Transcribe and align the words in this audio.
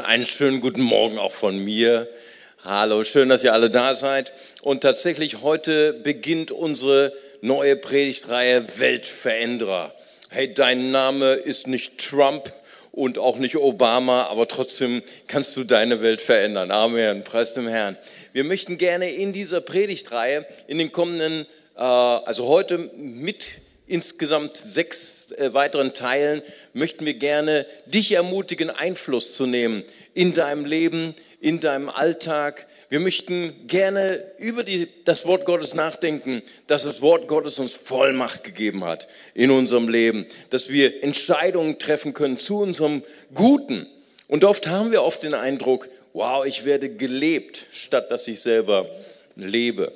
Einen 0.00 0.24
schönen 0.24 0.62
guten 0.62 0.80
Morgen 0.80 1.18
auch 1.18 1.32
von 1.32 1.58
mir. 1.58 2.08
Hallo, 2.64 3.04
schön, 3.04 3.28
dass 3.28 3.44
ihr 3.44 3.52
alle 3.52 3.68
da 3.68 3.94
seid. 3.94 4.32
Und 4.62 4.80
tatsächlich 4.80 5.42
heute 5.42 5.92
beginnt 5.92 6.50
unsere 6.50 7.12
neue 7.42 7.76
Predigtreihe 7.76 8.64
Weltveränderer. 8.78 9.94
Hey, 10.30 10.54
dein 10.54 10.92
Name 10.92 11.32
ist 11.32 11.66
nicht 11.66 11.98
Trump 11.98 12.50
und 12.90 13.18
auch 13.18 13.36
nicht 13.36 13.56
Obama, 13.56 14.28
aber 14.28 14.48
trotzdem 14.48 15.02
kannst 15.26 15.54
du 15.58 15.64
deine 15.64 16.00
Welt 16.00 16.22
verändern. 16.22 16.70
Amen. 16.70 17.22
Preis 17.22 17.52
dem 17.52 17.68
Herrn. 17.68 17.98
Wir 18.32 18.44
möchten 18.44 18.78
gerne 18.78 19.10
in 19.10 19.34
dieser 19.34 19.60
Predigtreihe 19.60 20.46
in 20.68 20.78
den 20.78 20.90
kommenden, 20.90 21.44
äh, 21.76 21.82
also 21.82 22.48
heute 22.48 22.78
mit 22.96 23.61
insgesamt 23.86 24.56
sechs 24.56 25.32
äh, 25.32 25.52
weiteren 25.54 25.94
Teilen 25.94 26.42
möchten 26.72 27.04
wir 27.04 27.14
gerne 27.14 27.66
dich 27.86 28.12
ermutigen, 28.12 28.70
Einfluss 28.70 29.34
zu 29.34 29.46
nehmen 29.46 29.82
in 30.14 30.34
deinem 30.34 30.64
Leben, 30.64 31.14
in 31.40 31.60
deinem 31.60 31.88
Alltag. 31.88 32.66
Wir 32.88 33.00
möchten 33.00 33.66
gerne 33.66 34.22
über 34.38 34.64
die, 34.64 34.88
das 35.04 35.26
Wort 35.26 35.44
Gottes 35.44 35.74
nachdenken, 35.74 36.42
dass 36.66 36.84
das 36.84 37.00
Wort 37.00 37.28
Gottes 37.28 37.58
uns 37.58 37.72
Vollmacht 37.72 38.44
gegeben 38.44 38.84
hat 38.84 39.08
in 39.34 39.50
unserem 39.50 39.88
Leben, 39.88 40.26
dass 40.50 40.68
wir 40.68 41.02
Entscheidungen 41.02 41.78
treffen 41.78 42.14
können 42.14 42.38
zu 42.38 42.58
unserem 42.58 43.02
Guten. 43.34 43.86
Und 44.28 44.44
oft 44.44 44.66
haben 44.68 44.92
wir 44.92 45.02
oft 45.02 45.22
den 45.22 45.34
Eindruck, 45.34 45.88
wow, 46.12 46.44
ich 46.46 46.64
werde 46.64 46.88
gelebt, 46.94 47.66
statt 47.72 48.10
dass 48.10 48.28
ich 48.28 48.40
selber 48.40 48.88
lebe. 49.36 49.92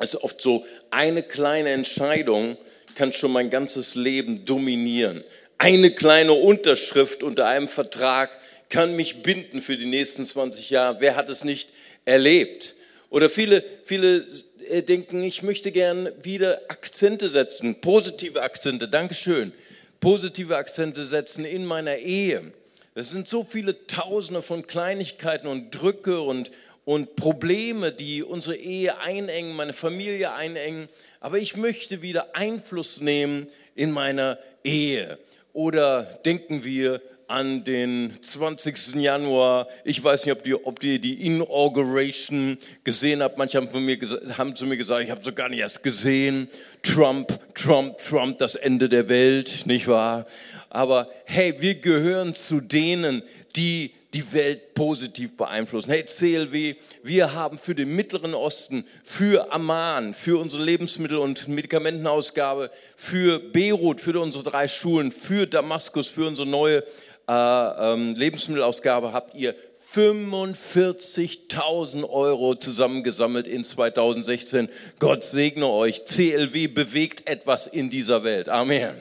Es 0.00 0.14
ist 0.14 0.22
oft 0.22 0.40
so 0.40 0.64
eine 0.90 1.22
kleine 1.22 1.70
Entscheidung, 1.70 2.56
kann 2.94 3.12
schon 3.12 3.32
mein 3.32 3.50
ganzes 3.50 3.94
Leben 3.94 4.44
dominieren. 4.44 5.22
Eine 5.58 5.90
kleine 5.90 6.32
Unterschrift 6.32 7.22
unter 7.22 7.46
einem 7.46 7.68
Vertrag 7.68 8.30
kann 8.70 8.96
mich 8.96 9.22
binden 9.22 9.60
für 9.60 9.76
die 9.76 9.86
nächsten 9.86 10.24
20 10.24 10.70
Jahre. 10.70 10.96
Wer 11.00 11.16
hat 11.16 11.28
es 11.28 11.44
nicht 11.44 11.70
erlebt? 12.06 12.74
Oder 13.10 13.28
viele, 13.28 13.62
viele 13.84 14.26
äh, 14.70 14.82
denken, 14.82 15.22
ich 15.22 15.42
möchte 15.42 15.70
gern 15.70 16.08
wieder 16.22 16.62
Akzente 16.68 17.28
setzen, 17.28 17.80
positive 17.80 18.40
Akzente, 18.42 18.88
Dankeschön, 18.88 19.52
positive 20.00 20.56
Akzente 20.56 21.04
setzen 21.04 21.44
in 21.44 21.66
meiner 21.66 21.98
Ehe. 21.98 22.52
Es 22.94 23.10
sind 23.10 23.28
so 23.28 23.44
viele 23.44 23.86
Tausende 23.86 24.42
von 24.42 24.66
Kleinigkeiten 24.66 25.46
und 25.46 25.70
Drücke 25.70 26.20
und, 26.20 26.50
und 26.84 27.16
Probleme, 27.16 27.92
die 27.92 28.22
unsere 28.22 28.56
Ehe 28.56 28.98
einengen, 29.00 29.54
meine 29.54 29.72
Familie 29.72 30.32
einengen 30.32 30.88
aber 31.20 31.38
ich 31.38 31.56
möchte 31.56 32.00
wieder 32.00 32.34
Einfluss 32.34 33.00
nehmen 33.00 33.46
in 33.74 33.90
meiner 33.90 34.38
Ehe. 34.64 35.18
Oder 35.52 36.02
denken 36.24 36.64
wir 36.64 37.02
an 37.28 37.62
den 37.62 38.16
20. 38.22 38.94
Januar. 38.94 39.68
Ich 39.84 40.02
weiß 40.02 40.24
nicht, 40.24 40.34
ob 40.34 40.46
ihr 40.46 40.66
ob 40.66 40.80
die, 40.80 40.98
die 40.98 41.26
Inauguration 41.26 42.58
gesehen 42.82 43.22
habt. 43.22 43.36
Manche 43.36 43.58
haben, 43.58 43.68
von 43.68 43.84
mir, 43.84 43.98
haben 44.36 44.56
zu 44.56 44.66
mir 44.66 44.78
gesagt, 44.78 45.04
ich 45.04 45.10
habe 45.10 45.22
so 45.22 45.32
gar 45.32 45.48
nicht 45.50 45.60
erst 45.60 45.82
gesehen. 45.82 46.48
Trump, 46.82 47.38
Trump, 47.54 47.98
Trump, 47.98 48.38
das 48.38 48.54
Ende 48.54 48.88
der 48.88 49.08
Welt, 49.08 49.66
nicht 49.66 49.86
wahr? 49.86 50.26
Aber 50.70 51.10
hey, 51.26 51.54
wir 51.60 51.74
gehören 51.74 52.34
zu 52.34 52.60
denen, 52.60 53.22
die 53.54 53.92
die 54.12 54.32
Welt 54.32 54.74
positiv 54.74 55.36
beeinflussen. 55.36 55.90
Hey 55.90 56.04
CLW, 56.04 56.74
wir 57.02 57.34
haben 57.34 57.58
für 57.58 57.74
den 57.74 57.94
Mittleren 57.94 58.32
Osten, 58.34 58.86
für 59.04 59.52
Amman, 59.52 60.14
für 60.14 60.40
unsere 60.40 60.64
Lebensmittel- 60.64 61.18
und 61.18 61.48
Medikamentenausgabe, 61.48 62.70
für 62.96 63.38
Beirut, 63.38 64.00
für 64.00 64.18
unsere 64.18 64.44
drei 64.44 64.66
Schulen, 64.66 65.12
für 65.12 65.46
Damaskus, 65.46 66.08
für 66.08 66.26
unsere 66.26 66.48
neue 66.48 66.82
äh, 67.28 67.32
ähm, 67.32 68.14
Lebensmittelausgabe 68.16 69.12
habt 69.12 69.36
ihr 69.36 69.54
45.000 69.94 72.08
Euro 72.08 72.54
zusammengesammelt 72.54 73.46
in 73.46 73.64
2016. 73.64 74.70
Gott 74.98 75.24
segne 75.24 75.66
euch. 75.66 76.04
CLW 76.04 76.68
bewegt 76.68 77.28
etwas 77.28 77.66
in 77.66 77.90
dieser 77.90 78.24
Welt. 78.24 78.48
Amen. 78.48 78.94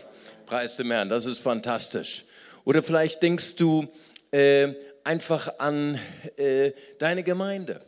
Preis 0.46 0.76
dem 0.78 0.92
Herrn. 0.92 1.10
Das 1.10 1.26
ist 1.26 1.40
fantastisch. 1.40 2.26
Oder 2.66 2.84
vielleicht 2.84 3.24
denkst 3.24 3.56
du, 3.56 3.88
äh, 4.32 4.74
einfach 5.10 5.58
an 5.58 5.98
äh, 6.38 6.72
deine 7.00 7.24
Gemeinde 7.24 7.82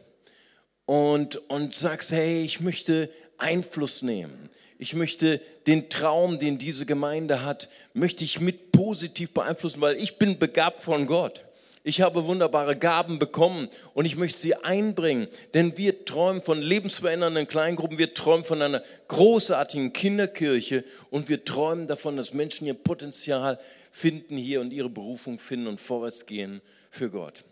und, 0.88 1.36
und 1.52 1.76
sagst, 1.76 2.12
hey, 2.12 2.42
ich 2.42 2.62
möchte 2.62 3.12
Einfluss 3.38 4.02
nehmen. 4.02 4.50
Ich 4.80 4.96
möchte 4.96 5.40
den 5.68 5.92
Traum, 5.92 6.40
den 6.40 6.58
diese 6.58 6.88
Gemeinde 6.88 7.44
hat, 7.46 7.70
möchte 7.94 8.24
ich 8.24 8.40
mit 8.40 8.72
positiv 8.72 9.36
beeinflussen, 9.36 9.82
weil 9.82 9.98
ich 9.98 10.18
bin 10.18 10.40
begabt 10.40 10.82
von 10.82 11.06
Gott. 11.06 11.46
Ich 11.84 12.02
habe 12.02 12.26
wunderbare 12.26 12.78
Gaben 12.78 13.18
bekommen 13.18 13.68
und 13.96 14.06
ich 14.06 14.16
möchte 14.16 14.40
sie 14.40 14.56
einbringen, 14.56 15.28
denn 15.56 15.78
wir 15.78 16.06
träumen 16.06 16.44
von 16.44 16.62
lebensverändernden 16.62 17.48
Kleingruppen, 17.48 17.98
wir 17.98 18.14
träumen 18.14 18.46
von 18.46 18.62
einer 18.62 18.84
großartigen 19.08 19.92
Kinderkirche 19.92 20.84
und 21.10 21.28
wir 21.28 21.44
träumen 21.44 21.88
davon, 21.88 22.18
dass 22.18 22.34
Menschen 22.34 22.68
ihr 22.68 22.76
Potenzial 22.76 23.60
finden 23.90 24.38
hier 24.38 24.62
und 24.62 24.74
ihre 24.74 24.90
Berufung 24.90 25.40
finden 25.40 25.66
und 25.66 25.82
vorwärts 25.82 26.28
gehen 26.28 26.62
für 26.92 27.10
Gott. 27.10 27.44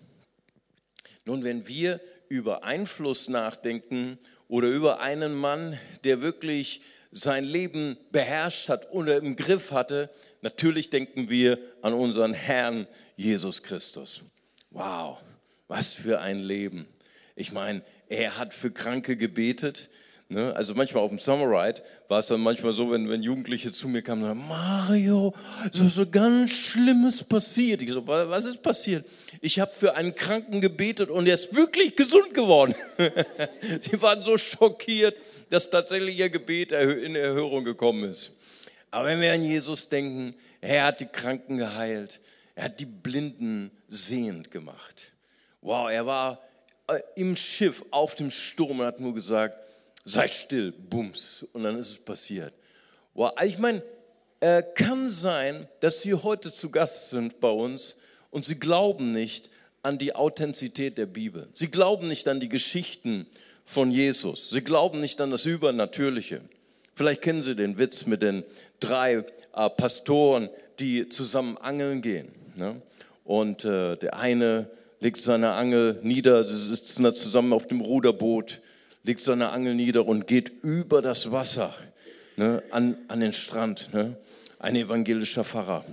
Nun, 1.25 1.43
wenn 1.43 1.67
wir 1.67 1.99
über 2.27 2.63
Einfluss 2.63 3.29
nachdenken 3.29 4.19
oder 4.47 4.67
über 4.67 4.99
einen 4.99 5.33
Mann, 5.33 5.79
der 6.03 6.21
wirklich 6.21 6.81
sein 7.11 7.43
Leben 7.43 7.97
beherrscht 8.11 8.69
hat 8.69 8.91
oder 8.91 9.17
im 9.17 9.35
Griff 9.35 9.71
hatte, 9.71 10.11
natürlich 10.41 10.91
denken 10.91 11.29
wir 11.31 11.57
an 11.81 11.93
unseren 11.93 12.33
Herrn 12.33 12.87
Jesus 13.19 13.61
Christus. 13.61 14.21
Wow, 14.71 15.17
was 15.67 15.91
für 15.91 16.21
ein 16.21 16.39
Leben. 16.39 16.87
Ich 17.35 17.51
meine, 17.51 17.81
er 18.07 18.37
hat 18.37 18.53
für 18.53 18.71
Kranke 18.71 19.17
gebetet, 19.17 19.89
Ne? 20.31 20.55
Also 20.55 20.75
manchmal 20.75 21.01
auf 21.01 21.09
dem 21.09 21.17
Summer 21.17 21.45
Ride 21.45 21.81
war 22.07 22.19
es 22.19 22.27
dann 22.27 22.39
manchmal 22.39 22.71
so, 22.71 22.91
wenn, 22.91 23.09
wenn 23.09 23.23
Jugendliche 23.23 23.73
zu 23.73 23.87
mir 23.87 24.03
kamen 24.03 24.21
und 24.21 24.27
sagten, 24.29 24.47
Mario, 24.47 25.33
so 25.73 25.89
so 25.89 26.05
ganz 26.05 26.51
Schlimmes 26.51 27.23
passiert. 27.23 27.81
Ich 27.81 27.89
so, 27.89 28.05
was 28.05 28.45
ist 28.45 28.61
passiert? 28.61 29.07
Ich 29.41 29.59
habe 29.59 29.71
für 29.71 29.95
einen 29.95 30.13
Kranken 30.13 30.61
gebetet 30.61 31.09
und 31.09 31.25
er 31.25 31.33
ist 31.33 31.55
wirklich 31.55 31.95
gesund 31.95 32.35
geworden. 32.35 32.75
Sie 33.81 33.99
waren 34.03 34.21
so 34.21 34.37
schockiert, 34.37 35.17
dass 35.49 35.71
tatsächlich 35.71 36.19
ihr 36.19 36.29
Gebet 36.29 36.73
in 36.73 37.15
Erhörung 37.15 37.63
gekommen 37.63 38.03
ist. 38.07 38.33
Aber 38.91 39.07
wenn 39.07 39.21
wir 39.21 39.33
an 39.33 39.43
Jesus 39.43 39.89
denken, 39.89 40.35
er 40.61 40.85
hat 40.85 40.99
die 40.99 41.07
Kranken 41.07 41.57
geheilt, 41.57 42.19
er 42.59 42.65
hat 42.65 42.79
die 42.81 42.85
Blinden 42.85 43.71
sehend 43.87 44.51
gemacht. 44.51 45.13
Wow, 45.61 45.89
er 45.89 46.05
war 46.05 46.41
äh, 46.87 46.99
im 47.15 47.37
Schiff 47.37 47.85
auf 47.89 48.15
dem 48.15 48.29
Sturm 48.29 48.81
und 48.81 48.85
hat 48.85 48.99
nur 48.99 49.13
gesagt, 49.13 49.57
seid 50.03 50.29
still, 50.33 50.73
bums, 50.73 51.45
und 51.53 51.63
dann 51.63 51.79
ist 51.79 51.91
es 51.91 51.97
passiert. 51.99 52.53
Wow, 53.13 53.31
ich 53.45 53.59
meine, 53.59 53.81
äh, 54.41 54.61
kann 54.75 55.07
sein, 55.07 55.69
dass 55.79 56.01
Sie 56.01 56.13
heute 56.13 56.51
zu 56.51 56.69
Gast 56.69 57.11
sind 57.11 57.39
bei 57.39 57.47
uns 57.47 57.95
und 58.29 58.43
Sie 58.43 58.59
glauben 58.59 59.13
nicht 59.13 59.49
an 59.81 59.97
die 59.97 60.13
Authentizität 60.13 60.97
der 60.97 61.05
Bibel. 61.05 61.47
Sie 61.53 61.71
glauben 61.71 62.09
nicht 62.09 62.27
an 62.27 62.41
die 62.41 62.49
Geschichten 62.49 63.25
von 63.63 63.89
Jesus. 63.89 64.49
Sie 64.49 64.65
glauben 64.65 64.99
nicht 64.99 65.21
an 65.21 65.31
das 65.31 65.45
Übernatürliche. 65.45 66.41
Vielleicht 66.93 67.21
kennen 67.21 67.41
Sie 67.41 67.55
den 67.55 67.77
Witz 67.77 68.05
mit 68.05 68.21
den 68.21 68.43
drei 68.81 69.23
äh, 69.55 69.69
Pastoren, 69.69 70.49
die 70.79 71.07
zusammen 71.07 71.57
angeln 71.57 72.01
gehen. 72.01 72.38
Ne? 72.59 72.81
Und 73.23 73.65
äh, 73.65 73.95
der 73.97 74.17
eine 74.17 74.69
legt 74.99 75.17
seine 75.17 75.53
Angel 75.53 75.99
nieder, 76.03 76.43
sie 76.43 76.57
sitzen 76.57 77.11
zusammen 77.15 77.53
auf 77.53 77.65
dem 77.65 77.81
Ruderboot 77.81 78.61
legt 79.03 79.21
seine 79.21 79.49
Angel 79.51 79.75
nieder 79.75 80.05
und 80.05 80.27
geht 80.27 80.51
über 80.63 81.01
das 81.01 81.31
Wasser 81.31 81.73
ne, 82.35 82.63
an, 82.71 82.97
an 83.07 83.19
den 83.19 83.33
Strand. 83.33 83.93
Ne? 83.93 84.17
Ein 84.59 84.75
evangelischer 84.75 85.43
Pfarrer. 85.43 85.85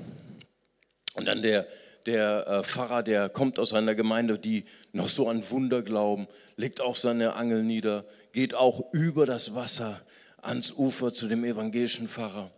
Und 1.15 1.27
dann 1.27 1.43
der, 1.43 1.67
der 2.05 2.47
äh, 2.47 2.65
Pfarrer, 2.65 3.03
der 3.03 3.29
kommt 3.29 3.59
aus 3.59 3.73
einer 3.73 3.95
Gemeinde, 3.95 4.39
die 4.39 4.65
noch 4.93 5.09
so 5.09 5.29
an 5.29 5.49
Wunder 5.51 5.83
glauben, 5.83 6.27
legt 6.57 6.81
auch 6.81 6.97
seine 6.97 7.35
Angel 7.35 7.63
nieder, 7.63 8.05
geht 8.33 8.55
auch 8.55 8.93
über 8.93 9.25
das 9.25 9.55
Wasser 9.55 10.03
ans 10.43 10.73
Ufer 10.73 11.13
zu 11.13 11.29
dem 11.29 11.45
evangelischen 11.45 12.09
Pfarrer. 12.09 12.51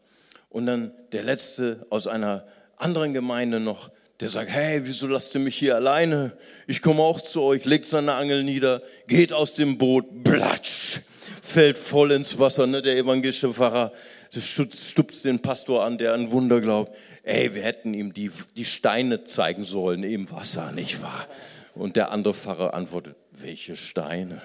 Und 0.48 0.66
dann 0.66 0.92
der 1.12 1.22
letzte 1.22 1.86
aus 1.90 2.06
einer 2.06 2.46
anderen 2.76 3.12
Gemeinde 3.12 3.60
noch, 3.60 3.90
der 4.20 4.28
sagt, 4.28 4.50
hey, 4.50 4.80
wieso 4.84 5.06
lasst 5.06 5.34
ihr 5.34 5.40
mich 5.40 5.56
hier 5.56 5.76
alleine? 5.76 6.32
Ich 6.66 6.82
komme 6.82 7.02
auch 7.02 7.20
zu 7.20 7.40
euch, 7.42 7.64
legt 7.64 7.86
seine 7.86 8.14
Angel 8.14 8.42
nieder, 8.42 8.82
geht 9.06 9.32
aus 9.32 9.54
dem 9.54 9.78
Boot, 9.78 10.24
blatsch, 10.24 11.00
fällt 11.40 11.78
voll 11.78 12.10
ins 12.10 12.36
Wasser. 12.38 12.66
Ne? 12.66 12.82
Der 12.82 12.96
evangelische 12.96 13.54
Pfarrer 13.54 13.92
stupst 14.36 15.24
den 15.24 15.40
Pastor 15.40 15.84
an, 15.84 15.98
der 15.98 16.14
an 16.14 16.32
Wunder 16.32 16.60
glaubt. 16.60 16.92
Ey, 17.22 17.54
wir 17.54 17.62
hätten 17.62 17.94
ihm 17.94 18.12
die, 18.12 18.30
die 18.56 18.64
Steine 18.64 19.22
zeigen 19.22 19.62
sollen 19.64 20.02
im 20.02 20.30
Wasser, 20.32 20.72
nicht 20.72 21.00
wahr? 21.00 21.26
Und 21.74 21.94
der 21.94 22.10
andere 22.10 22.34
Pfarrer 22.34 22.74
antwortet, 22.74 23.14
welche 23.30 23.76
Steine? 23.76 24.42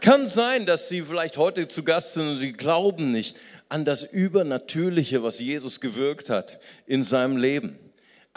Kann 0.00 0.26
sein, 0.26 0.66
dass 0.66 0.88
Sie 0.88 1.02
vielleicht 1.02 1.38
heute 1.38 1.68
zu 1.68 1.84
Gast 1.84 2.14
sind 2.14 2.26
und 2.26 2.38
Sie 2.40 2.52
glauben 2.52 3.12
nicht 3.12 3.36
an 3.68 3.84
das 3.84 4.02
Übernatürliche, 4.02 5.22
was 5.22 5.38
Jesus 5.38 5.80
gewirkt 5.80 6.30
hat 6.30 6.58
in 6.86 7.04
seinem 7.04 7.36
Leben. 7.36 7.78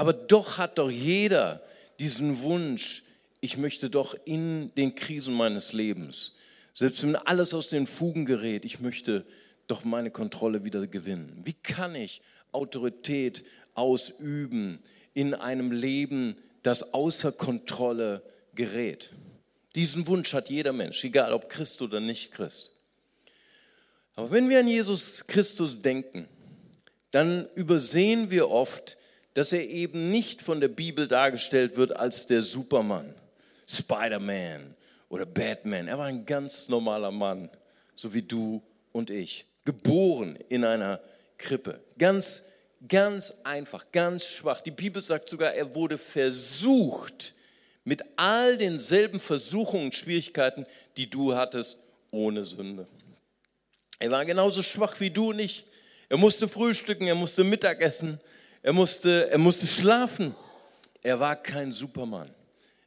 Aber 0.01 0.13
doch 0.13 0.57
hat 0.57 0.79
doch 0.79 0.89
jeder 0.89 1.61
diesen 1.99 2.41
Wunsch, 2.41 3.03
ich 3.39 3.57
möchte 3.57 3.87
doch 3.87 4.15
in 4.25 4.73
den 4.73 4.95
Krisen 4.95 5.31
meines 5.31 5.73
Lebens, 5.73 6.33
selbst 6.73 7.03
wenn 7.03 7.15
alles 7.15 7.53
aus 7.53 7.69
den 7.69 7.85
Fugen 7.85 8.25
gerät, 8.25 8.65
ich 8.65 8.79
möchte 8.79 9.27
doch 9.67 9.83
meine 9.83 10.09
Kontrolle 10.09 10.65
wieder 10.65 10.87
gewinnen. 10.87 11.41
Wie 11.43 11.53
kann 11.53 11.93
ich 11.93 12.23
Autorität 12.51 13.45
ausüben 13.75 14.79
in 15.13 15.35
einem 15.35 15.71
Leben, 15.71 16.35
das 16.63 16.95
außer 16.95 17.31
Kontrolle 17.31 18.23
gerät? 18.55 19.11
Diesen 19.75 20.07
Wunsch 20.07 20.33
hat 20.33 20.49
jeder 20.49 20.73
Mensch, 20.73 21.03
egal 21.03 21.31
ob 21.31 21.47
Christ 21.47 21.79
oder 21.79 21.99
nicht 21.99 22.31
Christ. 22.31 22.71
Aber 24.15 24.31
wenn 24.31 24.49
wir 24.49 24.61
an 24.61 24.67
Jesus 24.67 25.27
Christus 25.27 25.79
denken, 25.79 26.27
dann 27.11 27.47
übersehen 27.53 28.31
wir 28.31 28.49
oft, 28.49 28.97
dass 29.33 29.51
er 29.51 29.67
eben 29.67 30.09
nicht 30.11 30.41
von 30.41 30.59
der 30.59 30.67
Bibel 30.67 31.07
dargestellt 31.07 31.77
wird 31.77 31.95
als 31.95 32.27
der 32.27 32.41
Superman, 32.41 33.13
Spider-Man 33.67 34.75
oder 35.09 35.25
Batman. 35.25 35.87
Er 35.87 35.97
war 35.97 36.07
ein 36.07 36.25
ganz 36.25 36.67
normaler 36.67 37.11
Mann, 37.11 37.49
so 37.95 38.13
wie 38.13 38.21
du 38.21 38.61
und 38.91 39.09
ich, 39.09 39.45
geboren 39.63 40.37
in 40.49 40.65
einer 40.65 40.99
Krippe. 41.37 41.79
Ganz, 41.97 42.43
ganz 42.87 43.33
einfach, 43.43 43.85
ganz 43.91 44.25
schwach. 44.25 44.61
Die 44.61 44.71
Bibel 44.71 45.01
sagt 45.01 45.29
sogar, 45.29 45.53
er 45.53 45.75
wurde 45.75 45.97
versucht 45.97 47.33
mit 47.83 48.03
all 48.15 48.57
denselben 48.57 49.19
Versuchungen 49.19 49.85
und 49.85 49.95
Schwierigkeiten, 49.95 50.65
die 50.97 51.09
du 51.09 51.35
hattest, 51.35 51.77
ohne 52.11 52.45
Sünde. 52.45 52.87
Er 53.99 54.11
war 54.11 54.25
genauso 54.25 54.61
schwach 54.61 54.99
wie 54.99 55.09
du 55.09 55.29
und 55.29 55.39
ich. 55.39 55.65
Er 56.09 56.17
musste 56.17 56.47
frühstücken, 56.47 57.07
er 57.07 57.15
musste 57.15 57.43
Mittagessen, 57.43 58.19
er 58.61 58.73
musste, 58.73 59.29
er 59.29 59.37
musste 59.37 59.67
schlafen. 59.67 60.35
Er 61.01 61.19
war 61.19 61.35
kein 61.35 61.71
Supermann. 61.71 62.29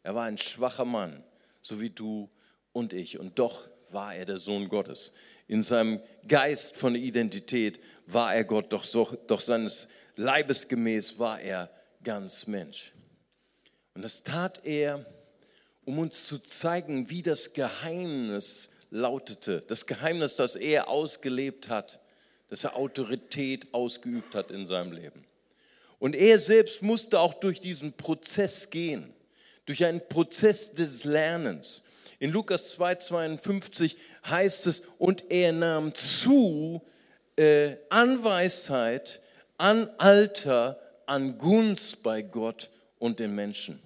Er 0.03 0.15
war 0.15 0.25
ein 0.25 0.39
schwacher 0.39 0.85
Mann, 0.85 1.25
so 1.63 1.81
wie 1.81 1.91
du 1.91 2.31
und 2.73 2.93
ich. 2.93 3.19
Und 3.19 3.39
doch 3.39 3.69
war 3.91 4.15
er 4.15 4.25
der 4.25 4.39
Sohn 4.39 4.69
Gottes. 4.69 5.13
In 5.49 5.63
seinem 5.63 6.01
Geist 6.29 6.77
von 6.77 6.95
Identität 6.95 7.81
war 8.07 8.35
er 8.35 8.45
Gott, 8.45 8.73
doch, 8.73 8.85
doch 9.27 9.41
seines 9.41 9.89
Leibes 10.17 10.69
gemäß 10.69 11.19
war 11.19 11.41
er 11.41 11.71
ganz 12.03 12.47
Mensch. 12.47 12.93
Und 13.95 14.03
das 14.03 14.23
tat 14.23 14.65
er, 14.65 15.05
um 15.85 15.99
uns 15.99 16.27
zu 16.27 16.39
zeigen, 16.39 17.11
wie 17.11 17.23
das 17.23 17.53
Geheimnis 17.53 18.69
lautete. 18.91 19.63
Das 19.67 19.87
Geheimnis, 19.87 20.37
das 20.37 20.57
er 20.57 20.89
ausgelebt 20.89 21.69
hat, 21.69 22.01
dass 22.49 22.65
er 22.65 22.77
Autorität 22.77 23.73
ausgeübt 23.73 24.35
hat 24.35 24.51
in 24.51 24.67
seinem 24.67 24.93
Leben. 24.93 25.25
Und 26.05 26.15
er 26.15 26.39
selbst 26.39 26.83
musste 26.83 27.19
auch 27.19 27.33
durch 27.33 27.61
diesen 27.61 27.95
Prozess 27.95 28.69
gehen, 28.69 29.15
durch 29.65 29.87
einen 29.87 30.07
Prozess 30.07 30.75
des 30.75 31.05
Lernens. 31.05 31.83
In 32.19 32.31
Lukas 32.31 32.77
2,52 32.79 33.97
heißt 34.27 34.67
es, 34.67 34.83
und 34.99 35.31
er 35.31 35.53
nahm 35.53 35.95
zu 35.95 36.83
äh, 37.37 37.77
an 37.89 38.23
Weisheit, 38.23 39.23
an 39.57 39.89
Alter, 39.97 40.79
an 41.07 41.39
Gunst 41.39 42.03
bei 42.03 42.21
Gott 42.21 42.69
und 42.99 43.19
den 43.19 43.35
Menschen. 43.35 43.81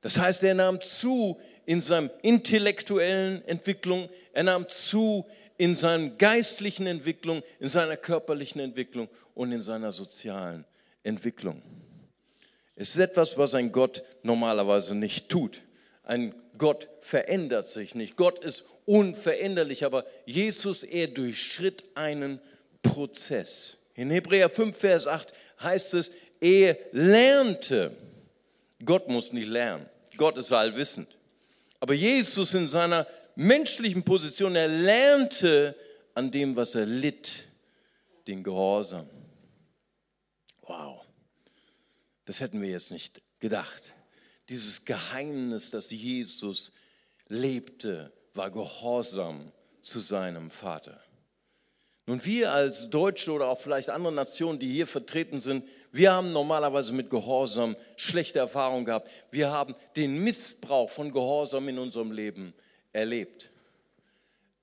Das 0.00 0.18
heißt, 0.18 0.42
er 0.42 0.54
nahm 0.54 0.80
zu 0.80 1.38
in 1.66 1.80
seiner 1.80 2.10
intellektuellen 2.22 3.46
Entwicklung, 3.46 4.08
er 4.32 4.42
nahm 4.42 4.68
zu 4.68 5.24
in 5.56 5.76
seiner 5.76 6.08
geistlichen 6.08 6.88
Entwicklung, 6.88 7.44
in 7.60 7.68
seiner 7.68 7.96
körperlichen 7.96 8.60
Entwicklung 8.60 9.08
und 9.36 9.52
in 9.52 9.62
seiner 9.62 9.92
sozialen 9.92 10.64
Entwicklung. 11.04 11.62
Es 12.76 12.90
ist 12.90 12.98
etwas, 12.98 13.38
was 13.38 13.54
ein 13.54 13.70
Gott 13.70 14.02
normalerweise 14.22 14.94
nicht 14.94 15.28
tut. 15.28 15.62
Ein 16.02 16.34
Gott 16.58 16.88
verändert 17.00 17.68
sich 17.68 17.94
nicht. 17.94 18.16
Gott 18.16 18.40
ist 18.40 18.64
unveränderlich, 18.84 19.84
aber 19.84 20.04
Jesus, 20.26 20.82
er 20.82 21.06
durchschritt 21.06 21.84
einen 21.94 22.40
Prozess. 22.82 23.78
In 23.94 24.10
Hebräer 24.10 24.48
5, 24.48 24.76
Vers 24.76 25.06
8 25.06 25.32
heißt 25.60 25.94
es, 25.94 26.10
er 26.40 26.76
lernte. 26.92 27.92
Gott 28.84 29.08
muss 29.08 29.32
nicht 29.32 29.48
lernen. 29.48 29.88
Gott 30.16 30.36
ist 30.36 30.52
allwissend. 30.52 31.08
Aber 31.80 31.94
Jesus 31.94 32.54
in 32.54 32.68
seiner 32.68 33.06
menschlichen 33.36 34.02
Position, 34.02 34.56
er 34.56 34.68
lernte 34.68 35.74
an 36.14 36.30
dem, 36.30 36.56
was 36.56 36.74
er 36.74 36.86
litt, 36.86 37.46
den 38.26 38.42
Gehorsam. 38.42 39.08
Wow, 40.62 41.04
das 42.24 42.40
hätten 42.40 42.62
wir 42.62 42.70
jetzt 42.70 42.90
nicht 42.90 43.22
gedacht. 43.40 43.94
Dieses 44.48 44.84
Geheimnis, 44.84 45.70
das 45.70 45.90
Jesus 45.90 46.72
lebte, 47.28 48.12
war 48.34 48.50
Gehorsam 48.50 49.52
zu 49.82 50.00
seinem 50.00 50.50
Vater. 50.50 51.00
Nun, 52.06 52.22
wir 52.24 52.52
als 52.52 52.90
Deutsche 52.90 53.32
oder 53.32 53.48
auch 53.48 53.58
vielleicht 53.58 53.88
andere 53.88 54.12
Nationen, 54.12 54.58
die 54.58 54.68
hier 54.68 54.86
vertreten 54.86 55.40
sind, 55.40 55.64
wir 55.90 56.12
haben 56.12 56.32
normalerweise 56.32 56.92
mit 56.92 57.08
Gehorsam 57.08 57.76
schlechte 57.96 58.40
Erfahrungen 58.40 58.84
gehabt. 58.84 59.10
Wir 59.30 59.50
haben 59.50 59.74
den 59.96 60.22
Missbrauch 60.22 60.90
von 60.90 61.12
Gehorsam 61.12 61.68
in 61.68 61.78
unserem 61.78 62.12
Leben 62.12 62.52
erlebt. 62.92 63.50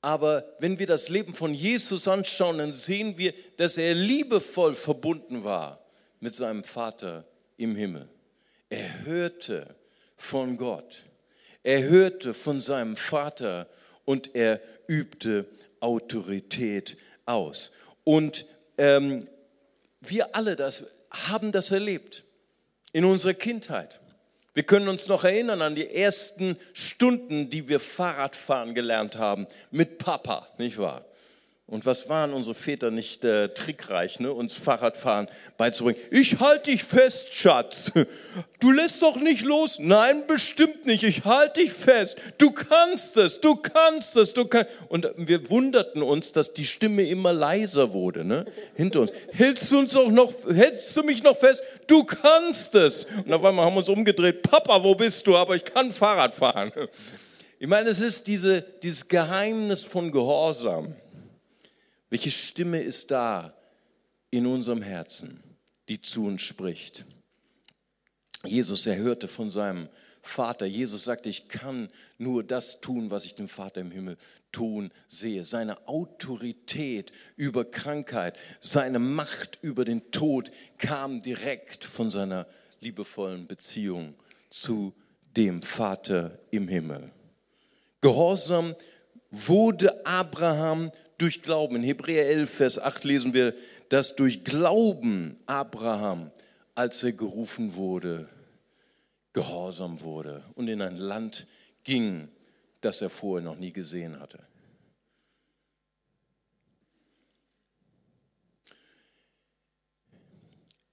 Aber 0.01 0.45
wenn 0.59 0.77
wir 0.77 0.87
das 0.87 1.09
Leben 1.09 1.33
von 1.33 1.53
Jesus 1.53 2.07
anschauen, 2.07 2.59
dann 2.59 2.73
sehen 2.73 3.17
wir, 3.17 3.33
dass 3.57 3.77
er 3.77 3.95
liebevoll 3.95 4.73
verbunden 4.73 5.43
war 5.43 5.79
mit 6.19 6.35
seinem 6.35 6.63
Vater 6.63 7.25
im 7.61 7.75
Himmel. 7.75 8.07
Er 8.69 9.05
hörte 9.05 9.75
von 10.17 10.57
Gott. 10.57 11.03
Er 11.63 11.83
hörte 11.83 12.33
von 12.33 12.59
seinem 12.59 12.95
Vater 12.95 13.67
und 14.05 14.35
er 14.35 14.59
übte 14.87 15.45
Autorität 15.79 16.97
aus. 17.25 17.71
Und 18.03 18.45
ähm, 18.77 19.27
wir 19.99 20.35
alle 20.35 20.55
das, 20.55 20.85
haben 21.11 21.51
das 21.51 21.71
erlebt 21.71 22.23
in 22.93 23.05
unserer 23.05 23.35
Kindheit. 23.35 23.99
Wir 24.53 24.63
können 24.63 24.87
uns 24.87 25.07
noch 25.07 25.23
erinnern 25.23 25.61
an 25.61 25.75
die 25.75 25.87
ersten 25.87 26.57
Stunden, 26.73 27.49
die 27.49 27.69
wir 27.69 27.79
Fahrradfahren 27.79 28.73
gelernt 28.73 29.17
haben 29.17 29.47
mit 29.69 29.97
Papa, 29.97 30.47
nicht 30.57 30.77
wahr? 30.77 31.05
Und 31.71 31.85
was 31.85 32.09
waren 32.09 32.33
unsere 32.33 32.53
Väter 32.53 32.91
nicht 32.91 33.23
äh, 33.23 33.47
trickreich, 33.47 34.19
ne, 34.19 34.33
uns 34.33 34.51
Fahrradfahren 34.51 35.29
beizubringen? 35.55 35.97
Ich 36.11 36.41
halte 36.41 36.69
dich 36.69 36.83
fest, 36.83 37.33
Schatz. 37.33 37.93
Du 38.59 38.71
lässt 38.71 39.01
doch 39.01 39.15
nicht 39.15 39.45
los. 39.45 39.77
Nein, 39.79 40.27
bestimmt 40.27 40.85
nicht. 40.85 41.03
Ich 41.03 41.23
halte 41.23 41.61
dich 41.61 41.71
fest. 41.71 42.17
Du 42.37 42.51
kannst 42.51 43.15
es, 43.15 43.39
du 43.39 43.55
kannst 43.55 44.17
es, 44.17 44.33
du 44.33 44.45
kannst. 44.45 44.69
Und 44.89 45.09
wir 45.15 45.49
wunderten 45.49 46.03
uns, 46.03 46.33
dass 46.33 46.53
die 46.53 46.65
Stimme 46.65 47.03
immer 47.03 47.31
leiser 47.31 47.93
wurde, 47.93 48.25
ne, 48.25 48.43
hinter 48.75 48.99
uns. 48.99 49.11
Hältst 49.31 49.71
du 49.71 49.79
uns 49.79 49.95
auch 49.95 50.11
noch, 50.11 50.33
hältst 50.53 50.95
du 50.97 51.03
mich 51.03 51.23
noch 51.23 51.37
fest? 51.37 51.63
Du 51.87 52.03
kannst 52.03 52.75
es. 52.75 53.07
Und 53.25 53.31
auf 53.31 53.45
einmal 53.45 53.65
haben 53.65 53.75
wir 53.75 53.79
uns 53.79 53.89
umgedreht. 53.89 54.43
Papa, 54.43 54.83
wo 54.83 54.93
bist 54.93 55.25
du? 55.25 55.37
Aber 55.37 55.55
ich 55.55 55.63
kann 55.63 55.93
Fahrrad 55.93 56.35
fahren. 56.35 56.73
Ich 57.59 57.67
meine, 57.67 57.89
es 57.89 58.01
ist 58.01 58.27
diese, 58.27 58.61
dieses 58.83 59.07
Geheimnis 59.07 59.85
von 59.85 60.11
Gehorsam. 60.11 60.95
Welche 62.11 62.29
Stimme 62.29 62.81
ist 62.81 63.09
da 63.09 63.57
in 64.31 64.45
unserem 64.45 64.81
Herzen, 64.81 65.41
die 65.87 66.01
zu 66.01 66.25
uns 66.25 66.41
spricht? 66.41 67.05
Jesus, 68.43 68.85
er 68.85 68.97
hörte 68.97 69.29
von 69.29 69.49
seinem 69.49 69.87
Vater. 70.21 70.65
Jesus 70.65 71.05
sagte, 71.05 71.29
ich 71.29 71.47
kann 71.47 71.89
nur 72.17 72.43
das 72.43 72.81
tun, 72.81 73.11
was 73.11 73.23
ich 73.23 73.35
dem 73.35 73.47
Vater 73.47 73.79
im 73.79 73.91
Himmel 73.91 74.17
tun 74.51 74.91
sehe. 75.07 75.45
Seine 75.45 75.87
Autorität 75.87 77.13
über 77.37 77.63
Krankheit, 77.63 78.37
seine 78.59 78.99
Macht 78.99 79.59
über 79.61 79.85
den 79.85 80.11
Tod 80.11 80.51
kam 80.77 81.21
direkt 81.21 81.85
von 81.85 82.11
seiner 82.11 82.45
liebevollen 82.81 83.47
Beziehung 83.47 84.15
zu 84.49 84.93
dem 85.37 85.61
Vater 85.61 86.39
im 86.51 86.67
Himmel. 86.67 87.09
Gehorsam 88.01 88.75
wurde 89.29 90.05
Abraham 90.05 90.91
durch 91.21 91.41
Glauben. 91.41 91.75
In 91.75 91.83
Hebräer 91.83 92.27
11, 92.27 92.49
Vers 92.49 92.79
8 92.79 93.03
lesen 93.03 93.33
wir, 93.33 93.55
dass 93.89 94.15
durch 94.15 94.43
Glauben 94.43 95.39
Abraham, 95.45 96.31
als 96.75 97.03
er 97.03 97.11
gerufen 97.11 97.75
wurde, 97.75 98.27
gehorsam 99.33 100.01
wurde 100.01 100.43
und 100.55 100.67
in 100.67 100.81
ein 100.81 100.97
Land 100.97 101.47
ging, 101.83 102.29
das 102.81 103.01
er 103.01 103.09
vorher 103.09 103.45
noch 103.45 103.57
nie 103.57 103.71
gesehen 103.71 104.19
hatte. 104.19 104.39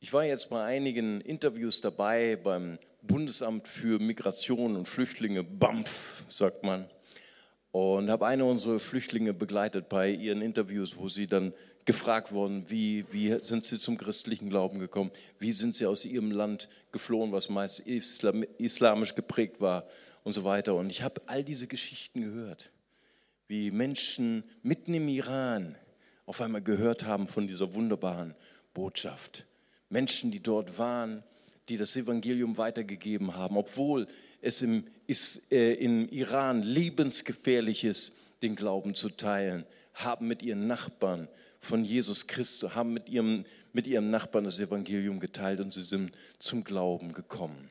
Ich 0.01 0.13
war 0.13 0.25
jetzt 0.25 0.51
bei 0.51 0.65
einigen 0.65 1.21
Interviews 1.21 1.81
dabei 1.81 2.37
beim 2.37 2.79
Bundesamt 3.03 3.67
für 3.67 3.99
Migration 3.99 4.77
und 4.77 4.87
Flüchtlinge, 4.87 5.43
BAMF, 5.43 6.25
sagt 6.29 6.63
man 6.63 6.89
und 7.79 8.11
habe 8.11 8.27
eine 8.27 8.45
unserer 8.45 8.81
Flüchtlinge 8.81 9.35
begleitet 9.35 9.89
bei 9.89 10.11
ihren 10.11 10.43
Interviews, 10.43 10.97
wo 10.97 11.09
sie 11.09 11.27
dann 11.27 11.53
gefragt 11.85 12.33
worden, 12.33 12.65
wie, 12.69 13.05
wie 13.11 13.39
sind 13.43 13.65
sie 13.65 13.81
zum 13.81 13.97
christlichen 13.97 14.51
Glauben 14.51 14.79
gekommen, 14.79 15.11
wie 15.39 15.53
sind 15.53 15.77
sie 15.77 15.87
aus 15.87 16.05
ihrem 16.05 16.31
Land 16.31 16.69
geflohen, 16.93 17.33
was 17.33 17.49
meist 17.49 17.81
Islam, 17.81 18.45
islamisch 18.59 19.15
geprägt 19.15 19.61
war 19.61 19.87
und 20.25 20.33
so 20.33 20.45
weiter. 20.45 20.75
Und 20.75 20.91
ich 20.91 21.03
habe 21.03 21.23
all 21.27 21.43
diese 21.45 21.67
Geschichten 21.67 22.21
gehört, 22.21 22.71
wie 23.47 23.71
Menschen 23.71 24.45
mitten 24.63 24.93
im 24.93 25.09
Iran 25.09 25.77
auf 26.27 26.43
einmal 26.43 26.61
gehört 26.61 27.07
haben 27.07 27.27
von 27.27 27.47
dieser 27.47 27.73
wunderbaren 27.75 28.35
Botschaft. 28.75 29.47
Menschen, 29.89 30.31
die 30.31 30.41
dort 30.41 30.79
waren, 30.79 31.23
die 31.69 31.77
das 31.77 31.97
Evangelium 31.97 32.57
weitergegeben 32.57 33.37
haben, 33.37 33.57
obwohl 33.57 34.07
es 34.41 34.63
im, 34.63 34.87
ist, 35.07 35.43
äh, 35.51 35.75
im 35.75 36.09
Iran 36.09 36.63
lebensgefährlich 36.63 37.85
ist, 37.85 38.13
den 38.43 38.57
Glauben 38.57 38.95
zu 38.95 39.11
teilen, 39.11 39.65
haben 39.95 40.29
mit 40.29 40.43
ihren 40.43 40.67
Nachbarn 40.67 41.29
von 41.61 41.85
Jesus 41.85 42.27
Christus, 42.27 42.75
haben 42.75 42.93
mit 42.93 43.09
ihrem, 43.09 43.45
mit 43.73 43.87
ihrem 43.87 44.11
Nachbarn 44.11 44.45
das 44.45 44.61
Evangelium 44.61 45.21
geteilt 45.21 45.61
und 45.61 45.73
sie 45.73 45.83
sind 45.83 46.13
zum 46.39 46.65
Glauben 46.65 47.13
gekommen. 47.13 47.69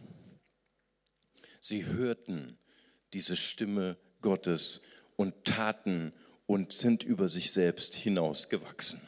Sie 1.60 1.86
hörten 1.86 2.58
diese 3.14 3.36
Stimme 3.36 3.98
Gottes 4.22 4.82
und 5.16 5.46
taten 5.46 6.14
und 6.46 6.74
sind 6.74 7.04
über 7.04 7.30
sich 7.30 7.52
selbst 7.52 7.96
hinausgewachsen. 7.96 9.02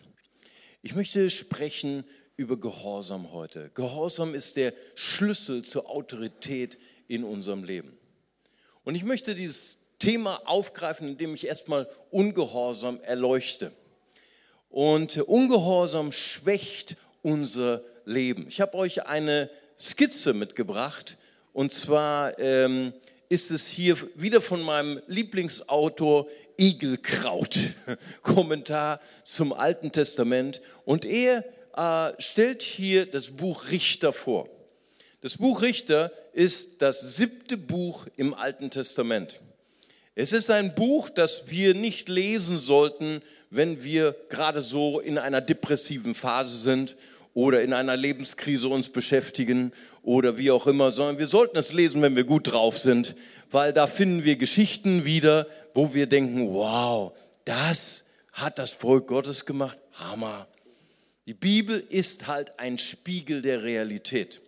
Ich 0.82 0.96
möchte 0.96 1.30
sprechen 1.30 2.06
über 2.40 2.56
Gehorsam 2.56 3.34
heute. 3.34 3.70
Gehorsam 3.74 4.34
ist 4.34 4.56
der 4.56 4.74
Schlüssel 4.96 5.62
zur 5.62 5.90
Autorität 5.90 6.78
in 7.10 7.26
unserem 7.26 7.66
Leben. 7.66 7.98
Und 8.86 8.96
ich 8.96 9.04
möchte 9.04 9.36
dieses 9.36 9.80
Thema 10.00 10.42
aufgreifen, 10.46 11.10
indem 11.10 11.34
ich 11.34 11.48
erstmal 11.48 11.90
Ungehorsam 12.12 13.02
erleuchte. 13.02 13.74
Und 14.70 15.18
Ungehorsam 15.18 16.14
schwächt 16.14 16.96
unser 17.24 17.84
Leben. 18.06 18.48
Ich 18.48 18.62
habe 18.62 18.76
euch 18.76 19.06
eine 19.06 19.50
Skizze 19.78 20.34
mitgebracht. 20.34 21.18
Und 21.52 21.74
zwar 21.74 22.40
ähm, 22.40 22.94
ist 23.28 23.52
es 23.52 23.68
hier 23.68 23.98
wieder 24.16 24.40
von 24.40 24.62
meinem 24.62 25.02
Lieblingsautor 25.08 26.30
Igelkraut, 26.58 27.60
Kommentar 28.22 29.02
zum 29.26 29.52
Alten 29.52 29.92
Testament. 29.92 30.62
Und 30.86 31.04
er 31.04 31.44
äh, 31.80 32.12
stellt 32.22 32.62
hier 32.62 33.06
das 33.06 33.32
Buch 33.32 33.72
Richter 33.72 34.12
vor. 34.12 34.50
Das 35.22 35.38
Buch 35.38 35.62
Richter 35.62 36.12
ist 36.34 36.82
das 36.82 37.16
siebte 37.16 37.56
Buch 37.56 38.06
im 38.18 38.34
Alten 38.34 38.70
Testament. 38.70 39.40
Es 40.14 40.34
ist 40.34 40.50
ein 40.50 40.76
Buch, 40.76 41.10
das 41.10 41.50
wir 41.50 41.74
nicht 41.74 42.10
lesen 42.10 42.58
sollten, 42.58 43.22
wenn 43.50 43.84
wir 43.84 44.14
gerade 44.28 44.62
so 44.62 45.00
in 45.00 45.18
einer 45.18 45.40
depressiven 45.40 46.16
Phase 46.16 46.58
sind 46.58 46.98
oder 47.34 47.62
in 47.62 47.72
einer 47.72 47.96
Lebenskrise 47.96 48.68
uns 48.68 48.90
beschäftigen 48.90 49.72
oder 50.04 50.38
wie 50.38 50.52
auch 50.52 50.68
immer, 50.68 50.92
sondern 50.92 51.18
wir 51.18 51.28
sollten 51.28 51.58
es 51.58 51.72
lesen, 51.72 52.02
wenn 52.02 52.18
wir 52.18 52.26
gut 52.26 52.52
drauf 52.52 52.78
sind, 52.78 53.16
weil 53.52 53.72
da 53.72 53.88
finden 53.88 54.26
wir 54.26 54.36
Geschichten 54.36 55.06
wieder, 55.06 55.48
wo 55.74 55.94
wir 55.94 56.08
denken, 56.08 56.54
wow, 56.54 57.14
das 57.46 58.04
hat 58.34 58.60
das 58.60 58.72
Volk 58.72 59.08
Gottes 59.08 59.46
gemacht, 59.46 59.78
Hammer. 59.94 60.48
Die 61.30 61.36
Bibel 61.36 61.84
ist 61.90 62.26
halt 62.26 62.58
ein 62.58 62.80
Spiegel 62.80 63.44
der 63.44 63.62
Realität. 63.62 64.42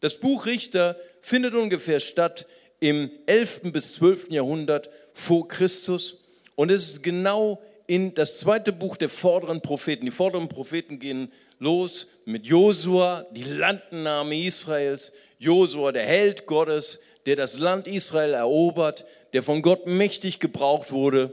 Das 0.00 0.18
Buch 0.18 0.46
Richter 0.46 0.96
findet 1.20 1.54
ungefähr 1.54 2.00
statt 2.00 2.48
im 2.80 3.08
11. 3.26 3.72
bis 3.72 3.94
12. 3.94 4.30
Jahrhundert 4.30 4.90
vor 5.12 5.46
Christus 5.46 6.16
und 6.56 6.72
es 6.72 6.88
ist 6.88 7.02
genau 7.04 7.62
in 7.86 8.14
das 8.14 8.40
zweite 8.40 8.72
Buch 8.72 8.96
der 8.96 9.10
vorderen 9.10 9.60
Propheten. 9.60 10.06
Die 10.06 10.10
vorderen 10.10 10.48
Propheten 10.48 10.98
gehen 10.98 11.30
los 11.60 12.08
mit 12.24 12.46
Josua, 12.46 13.26
die 13.30 13.44
Landnahme 13.44 14.36
Israels. 14.36 15.12
Josua, 15.38 15.92
der 15.92 16.04
Held 16.04 16.46
Gottes, 16.46 16.98
der 17.26 17.36
das 17.36 17.60
Land 17.60 17.86
Israel 17.86 18.34
erobert, 18.34 19.04
der 19.34 19.44
von 19.44 19.62
Gott 19.62 19.86
mächtig 19.86 20.40
gebraucht 20.40 20.90
wurde. 20.90 21.32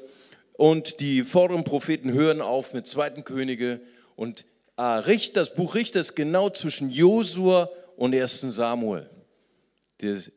Und 0.53 0.99
die 0.99 1.23
vorderen 1.23 1.63
Propheten 1.63 2.13
hören 2.13 2.39
auf 2.39 2.75
mit 2.75 2.85
zweiten 2.85 3.23
Könige. 3.23 3.81
Und 4.15 4.45
äh, 4.77 5.17
das 5.33 5.53
Buch 5.53 5.75
Richter 5.75 5.99
ist 5.99 6.15
genau 6.15 6.49
zwischen 6.49 6.89
Josua 6.89 7.69
und 7.97 8.15
1. 8.15 8.41
Samuel. 8.41 9.09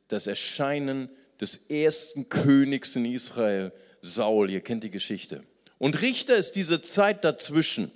Das 0.08 0.26
Erscheinen 0.26 1.08
des 1.40 1.56
ersten 1.68 2.28
Königs 2.28 2.94
in 2.96 3.06
Israel, 3.06 3.72
Saul. 4.02 4.50
Ihr 4.50 4.60
kennt 4.60 4.84
die 4.84 4.90
Geschichte. 4.90 5.42
Und 5.78 6.00
Richter 6.02 6.36
ist 6.36 6.52
diese 6.52 6.82
Zeit 6.82 7.24
dazwischen, 7.24 7.90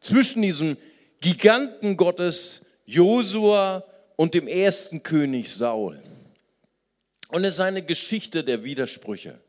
zwischen 0.00 0.42
diesem 0.42 0.76
Giganten 1.20 1.96
Gottes 1.96 2.62
Josua 2.84 3.84
und 4.16 4.34
dem 4.34 4.48
ersten 4.48 5.02
König 5.02 5.50
Saul. 5.50 6.00
Und 7.30 7.44
es 7.44 7.54
ist 7.54 7.60
eine 7.60 7.82
Geschichte 7.82 8.44
der 8.44 8.62
Widersprüche. 8.64 9.40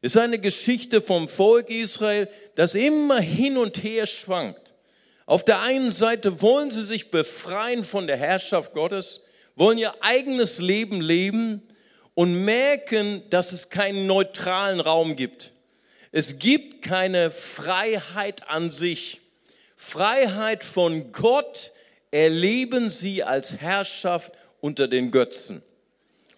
Es 0.00 0.14
ist 0.14 0.20
eine 0.20 0.38
Geschichte 0.38 1.00
vom 1.00 1.28
Volk 1.28 1.70
Israel, 1.70 2.28
das 2.54 2.74
immer 2.74 3.20
hin 3.20 3.56
und 3.56 3.82
her 3.82 4.06
schwankt. 4.06 4.63
Auf 5.26 5.44
der 5.44 5.62
einen 5.62 5.90
Seite 5.90 6.42
wollen 6.42 6.70
sie 6.70 6.84
sich 6.84 7.10
befreien 7.10 7.84
von 7.84 8.06
der 8.06 8.16
Herrschaft 8.16 8.72
Gottes, 8.72 9.22
wollen 9.56 9.78
ihr 9.78 9.94
eigenes 10.02 10.58
Leben 10.58 11.00
leben 11.00 11.62
und 12.14 12.44
merken, 12.44 13.22
dass 13.30 13.52
es 13.52 13.70
keinen 13.70 14.06
neutralen 14.06 14.80
Raum 14.80 15.16
gibt. 15.16 15.52
Es 16.12 16.38
gibt 16.38 16.82
keine 16.82 17.30
Freiheit 17.30 18.48
an 18.48 18.70
sich. 18.70 19.20
Freiheit 19.74 20.62
von 20.62 21.10
Gott 21.12 21.72
erleben 22.10 22.90
sie 22.90 23.24
als 23.24 23.56
Herrschaft 23.56 24.32
unter 24.60 24.86
den 24.86 25.10
Götzen. 25.10 25.62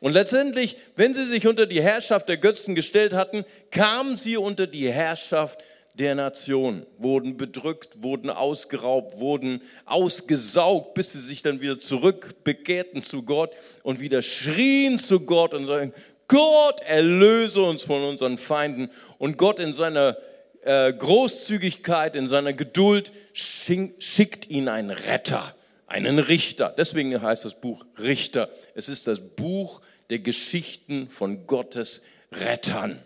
Und 0.01 0.13
letztendlich, 0.13 0.77
wenn 0.95 1.15
sie 1.15 1.27
sich 1.27 1.47
unter 1.47 1.67
die 1.67 1.83
Herrschaft 1.83 2.29
der 2.29 2.37
Götzen 2.37 2.75
gestellt 2.75 3.13
hatten, 3.13 3.45
kamen 3.71 4.17
sie 4.17 4.37
unter 4.37 4.67
die 4.67 4.91
Herrschaft 4.91 5.63
der 5.99 6.15
Nation, 6.15 6.87
wurden 6.99 7.37
bedrückt, 7.37 8.03
wurden 8.03 8.29
ausgeraubt, 8.31 9.19
wurden 9.19 9.63
ausgesaugt, 9.87 10.95
bis 10.95 11.13
sie 11.13 11.21
sich 11.21 11.43
dann 11.43 11.61
wieder 11.61 11.79
zurückbekehrten 11.79 13.03
zu 13.03 13.23
Gott 13.23 13.51
und 13.83 14.01
wieder 14.01 14.21
schrien 14.23 14.99
zu 14.99 15.21
Gott 15.21 15.55
und 15.55 15.67
sagen, 15.67 15.93
Gott 16.29 16.81
erlöse 16.83 17.63
uns 17.63 17.83
von 17.83 18.03
unseren 18.03 18.37
Feinden. 18.37 18.91
Und 19.19 19.39
Gott 19.39 19.59
in 19.59 19.73
seiner 19.73 20.17
äh, 20.63 20.93
Großzügigkeit, 20.93 22.17
in 22.17 22.27
seiner 22.27 22.53
Geduld 22.53 23.13
schickt 23.33 24.51
ihn 24.51 24.69
einen 24.69 24.91
Retter, 24.91 25.55
einen 25.87 26.19
Richter. 26.19 26.75
Deswegen 26.77 27.23
heißt 27.23 27.45
das 27.45 27.61
Buch 27.61 27.87
Richter. 27.99 28.51
Es 28.75 28.89
ist 28.89 29.07
das 29.07 29.21
Buch 29.21 29.81
der 30.11 30.19
Geschichten 30.19 31.09
von 31.09 31.47
Gottes 31.47 32.03
Rettern. 32.33 32.99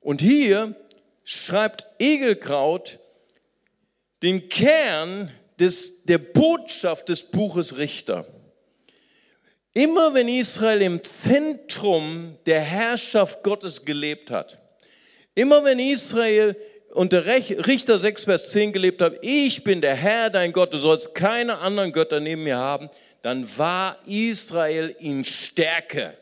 Und 0.00 0.22
hier 0.22 0.74
schreibt 1.28 1.84
Egelkraut 1.98 2.98
den 4.22 4.48
Kern 4.48 5.30
des, 5.60 6.04
der 6.04 6.16
Botschaft 6.16 7.10
des 7.10 7.22
Buches 7.22 7.76
Richter. 7.76 8.24
Immer 9.74 10.14
wenn 10.14 10.26
Israel 10.26 10.80
im 10.80 11.02
Zentrum 11.04 12.38
der 12.46 12.60
Herrschaft 12.60 13.42
Gottes 13.42 13.84
gelebt 13.84 14.30
hat, 14.30 14.58
immer 15.34 15.62
wenn 15.64 15.78
Israel 15.78 16.56
unter 16.94 17.26
Richter 17.26 17.98
6, 17.98 18.24
Vers 18.24 18.50
10 18.50 18.72
gelebt 18.72 19.02
hat, 19.02 19.18
ich 19.20 19.62
bin 19.62 19.82
der 19.82 19.94
Herr, 19.94 20.30
dein 20.30 20.52
Gott, 20.52 20.72
du 20.72 20.78
sollst 20.78 21.14
keine 21.14 21.58
anderen 21.58 21.92
Götter 21.92 22.20
neben 22.20 22.44
mir 22.44 22.56
haben, 22.56 22.88
dann 23.20 23.46
war 23.58 23.98
Israel 24.06 24.96
in 24.98 25.24
Stärke. 25.26 26.16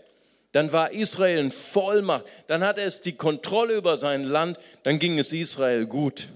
Dann 0.56 0.72
war 0.72 0.92
Israel 0.92 1.36
in 1.36 1.50
Vollmacht. 1.50 2.24
Dann 2.46 2.64
hatte 2.64 2.80
es 2.80 3.02
die 3.02 3.12
Kontrolle 3.12 3.74
über 3.74 3.98
sein 3.98 4.24
Land. 4.24 4.58
Dann 4.84 4.98
ging 4.98 5.18
es 5.18 5.30
Israel 5.30 5.84
gut. 5.84 6.28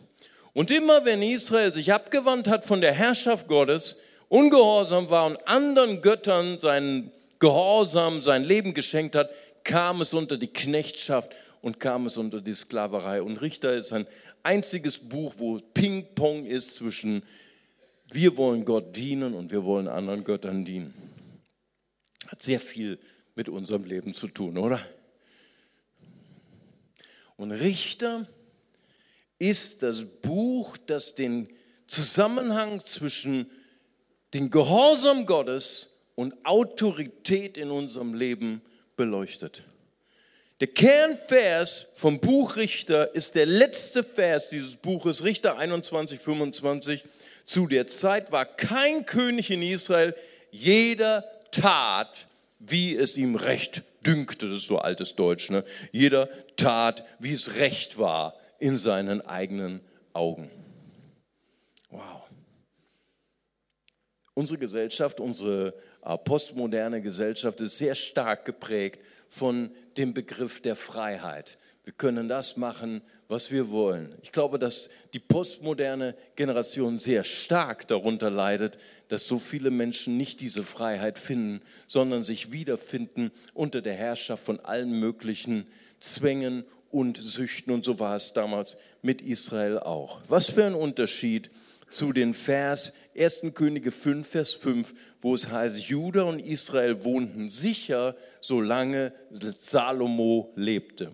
Und 0.52 0.70
immer 0.70 1.06
wenn 1.06 1.22
Israel 1.22 1.72
sich 1.72 1.94
abgewandt 1.94 2.46
hat 2.46 2.66
von 2.66 2.82
der 2.82 2.92
Herrschaft 2.92 3.48
Gottes, 3.48 3.98
ungehorsam 4.28 5.08
war 5.08 5.24
und 5.24 5.48
anderen 5.48 6.02
Göttern 6.02 6.58
seinen 6.58 7.10
Gehorsam, 7.38 8.20
sein 8.20 8.44
Leben 8.44 8.74
geschenkt 8.74 9.16
hat, 9.16 9.30
kam 9.64 10.02
es 10.02 10.12
unter 10.12 10.36
die 10.36 10.52
Knechtschaft 10.52 11.32
und 11.62 11.80
kam 11.80 12.04
es 12.04 12.18
unter 12.18 12.42
die 12.42 12.52
Sklaverei. 12.52 13.22
Und 13.22 13.40
Richter 13.40 13.72
ist 13.72 13.90
ein 13.90 14.06
einziges 14.42 14.98
Buch, 14.98 15.32
wo 15.38 15.60
Ping-Pong 15.72 16.44
ist 16.44 16.74
zwischen 16.74 17.22
wir 18.12 18.36
wollen 18.36 18.66
Gott 18.66 18.94
dienen 18.94 19.32
und 19.32 19.50
wir 19.50 19.64
wollen 19.64 19.88
anderen 19.88 20.24
Göttern 20.24 20.66
dienen. 20.66 20.92
Hat 22.28 22.42
sehr 22.42 22.60
viel 22.60 22.98
mit 23.40 23.48
unserem 23.48 23.84
Leben 23.84 24.12
zu 24.12 24.28
tun, 24.28 24.58
oder? 24.58 24.78
Und 27.38 27.52
Richter 27.52 28.28
ist 29.38 29.82
das 29.82 30.04
Buch, 30.04 30.76
das 30.76 31.14
den 31.14 31.48
Zusammenhang 31.86 32.80
zwischen 32.80 33.50
den 34.34 34.50
Gehorsam 34.50 35.24
Gottes 35.24 35.88
und 36.16 36.34
Autorität 36.44 37.56
in 37.56 37.70
unserem 37.70 38.12
Leben 38.12 38.60
beleuchtet. 38.94 39.64
Der 40.60 40.68
Kernvers 40.68 41.86
vom 41.94 42.20
Buch 42.20 42.56
Richter 42.56 43.14
ist 43.14 43.36
der 43.36 43.46
letzte 43.46 44.04
Vers 44.04 44.50
dieses 44.50 44.76
Buches, 44.76 45.24
Richter 45.24 45.56
21, 45.56 46.20
25. 46.20 47.04
Zu 47.46 47.66
der 47.68 47.86
Zeit 47.86 48.32
war 48.32 48.44
kein 48.44 49.06
König 49.06 49.50
in 49.50 49.62
Israel, 49.62 50.14
jeder 50.50 51.24
tat, 51.52 52.26
wie 52.60 52.94
es 52.94 53.16
ihm 53.16 53.34
recht 53.34 53.82
dünkte. 54.06 54.48
Das 54.48 54.58
ist 54.58 54.68
so 54.68 54.78
altes 54.78 55.16
Deutsch. 55.16 55.50
Ne? 55.50 55.64
Jeder 55.90 56.28
tat, 56.56 57.04
wie 57.18 57.32
es 57.32 57.56
recht 57.56 57.98
war 57.98 58.34
in 58.58 58.76
seinen 58.76 59.22
eigenen 59.22 59.80
Augen. 60.12 60.50
Wow. 61.90 62.22
Unsere 64.34 64.58
Gesellschaft, 64.58 65.18
unsere 65.20 65.74
äh, 66.02 66.16
postmoderne 66.16 67.02
Gesellschaft 67.02 67.60
ist 67.60 67.78
sehr 67.78 67.94
stark 67.94 68.44
geprägt 68.44 69.00
von 69.28 69.70
dem 69.96 70.14
Begriff 70.14 70.60
der 70.60 70.76
Freiheit. 70.76 71.58
Wir 71.84 71.94
können 71.94 72.28
das 72.28 72.56
machen, 72.58 73.00
was 73.26 73.50
wir 73.50 73.70
wollen. 73.70 74.14
Ich 74.22 74.32
glaube, 74.32 74.58
dass 74.58 74.90
die 75.14 75.18
postmoderne 75.18 76.14
Generation 76.36 76.98
sehr 76.98 77.24
stark 77.24 77.88
darunter 77.88 78.28
leidet, 78.28 78.76
dass 79.08 79.26
so 79.26 79.38
viele 79.38 79.70
Menschen 79.70 80.16
nicht 80.16 80.40
diese 80.40 80.62
Freiheit 80.62 81.18
finden, 81.18 81.62
sondern 81.86 82.22
sich 82.22 82.52
wiederfinden 82.52 83.30
unter 83.54 83.80
der 83.80 83.94
Herrschaft 83.94 84.44
von 84.44 84.60
allen 84.60 85.00
möglichen 85.00 85.66
Zwängen 86.00 86.64
und 86.90 87.16
Süchten. 87.16 87.72
Und 87.72 87.84
so 87.84 87.98
war 87.98 88.16
es 88.16 88.34
damals 88.34 88.76
mit 89.00 89.22
Israel 89.22 89.78
auch. 89.78 90.20
Was 90.28 90.50
für 90.50 90.64
ein 90.64 90.74
Unterschied 90.74 91.50
zu 91.88 92.12
den 92.12 92.34
Vers 92.34 92.92
1. 93.16 93.46
Könige 93.54 93.90
5, 93.90 94.28
Vers 94.28 94.52
5, 94.52 94.94
wo 95.20 95.34
es 95.34 95.48
heißt, 95.48 95.88
Juda 95.88 96.22
und 96.22 96.40
Israel 96.40 97.04
wohnten 97.04 97.50
sicher, 97.50 98.16
solange 98.40 99.12
Salomo 99.30 100.52
lebte. 100.54 101.10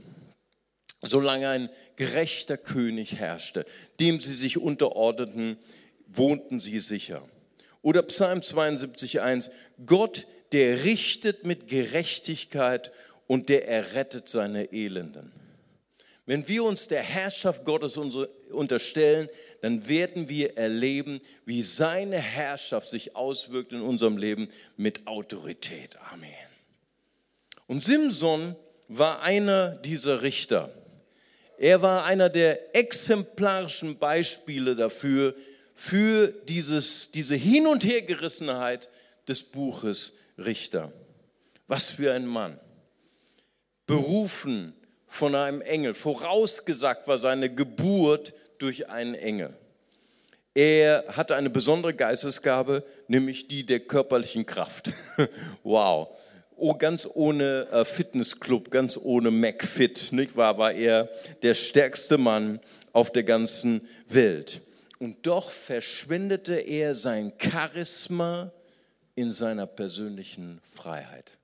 Solange 1.03 1.49
ein 1.49 1.69
gerechter 1.97 2.57
König 2.57 3.17
herrschte, 3.17 3.67
dem 4.00 4.21
sie 4.21 4.35
sich 4.35 4.59
unterordneten, 4.59 5.59
wohnten 6.07 6.61
sie 6.61 6.81
sicher. 6.81 7.23
Oder 7.83 8.03
Psalm 8.03 8.43
72, 8.43 9.21
1, 9.21 9.50
Gott, 9.85 10.26
der 10.53 10.85
richtet 10.85 11.45
mit 11.45 11.69
Gerechtigkeit 11.69 12.93
und 13.26 13.49
der 13.49 13.69
errettet 13.69 14.29
seine 14.29 14.73
Elenden. 14.73 15.33
Wenn 16.25 16.49
wir 16.49 16.65
uns 16.65 16.88
der 16.88 17.03
Herrschaft 17.03 17.65
Gottes 17.65 17.97
unterstellen, 17.97 19.29
dann 19.61 19.88
werden 19.88 20.29
wir 20.29 20.57
erleben, 20.57 21.21
wie 21.45 21.62
seine 21.62 22.19
Herrschaft 22.19 22.88
sich 22.88 23.15
auswirkt 23.15 23.73
in 23.73 23.81
unserem 23.81 24.17
Leben 24.17 24.49
mit 24.76 25.07
Autorität. 25.07 25.97
Amen. 26.12 26.31
Und 27.69 27.85
Simson 27.85 28.57
war 28.88 29.23
einer 29.23 29.71
dieser 29.76 30.23
Richter. 30.23 30.73
Er 31.59 31.83
war 31.83 32.05
einer 32.05 32.29
der 32.29 32.75
exemplarischen 32.77 33.99
Beispiele 33.99 34.77
dafür, 34.77 35.35
für 35.75 36.29
dieses, 36.29 37.11
diese 37.11 37.35
Hin- 37.35 37.67
und 37.67 37.85
Hergerissenheit 37.85 38.91
des 39.29 39.43
Buches 39.43 40.15
Richter. 40.39 40.91
Was 41.67 41.85
für 41.85 42.13
ein 42.15 42.27
Mann. 42.27 42.59
Berufen 43.87 44.75
von 45.07 45.35
einem 45.35 45.61
Engel. 45.61 45.95
Vorausgesagt 45.95 47.07
war 47.07 47.19
seine 47.19 47.55
Geburt 47.55 48.33
durch 48.59 48.89
einen 48.89 49.15
Engel. 49.15 49.55
Er 50.55 51.05
hatte 51.09 51.37
eine 51.37 51.51
besondere 51.51 51.93
Geistesgabe, 51.93 52.83
nämlich 53.09 53.47
die 53.47 53.67
der 53.67 53.81
körperlichen 53.81 54.47
Kraft. 54.47 54.91
wow. 55.63 56.09
Oh, 56.57 56.75
ganz 56.75 57.09
ohne 57.15 57.69
äh, 57.71 57.85
Fitnessclub, 57.85 58.71
ganz 58.71 58.99
ohne 59.01 59.31
McFit, 59.31 60.11
nicht 60.13 60.37
wahr? 60.37 60.59
War 60.59 60.73
er 60.73 61.11
der 61.43 61.55
stärkste 61.55 62.19
Mann 62.19 62.61
auf 62.93 63.13
der 63.13 63.25
ganzen 63.25 63.87
Welt. 64.09 64.63
Und 64.99 65.27
doch 65.27 65.51
verschwendete 65.51 66.55
er 66.55 66.95
sein 66.95 67.33
Charisma 67.39 68.53
in 69.15 69.31
seiner 69.31 69.67
persönlichen 69.67 70.61
Freiheit. 70.63 71.37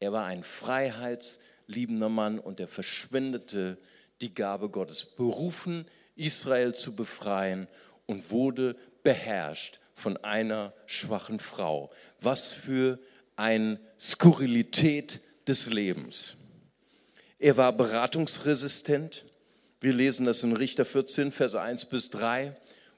Er 0.00 0.12
war 0.12 0.26
ein 0.26 0.42
Freiheits- 0.42 1.40
liebender 1.66 2.08
Mann 2.08 2.38
und 2.38 2.60
er 2.60 2.68
verschwendete 2.68 3.78
die 4.20 4.34
Gabe 4.34 4.68
Gottes, 4.68 5.16
berufen, 5.16 5.86
Israel 6.16 6.74
zu 6.74 6.94
befreien 6.94 7.68
und 8.06 8.30
wurde 8.30 8.76
beherrscht 9.02 9.80
von 9.94 10.16
einer 10.18 10.72
schwachen 10.86 11.40
Frau. 11.40 11.90
Was 12.20 12.52
für 12.52 12.98
eine 13.36 13.80
Skurrilität 13.98 15.20
des 15.46 15.66
Lebens. 15.66 16.36
Er 17.38 17.56
war 17.56 17.72
beratungsresistent. 17.72 19.24
Wir 19.80 19.92
lesen 19.92 20.24
das 20.24 20.42
in 20.42 20.52
Richter 20.54 20.84
14, 20.84 21.32
Verse 21.32 21.60
1 21.60 21.86
bis 21.86 22.10
3 22.10 22.56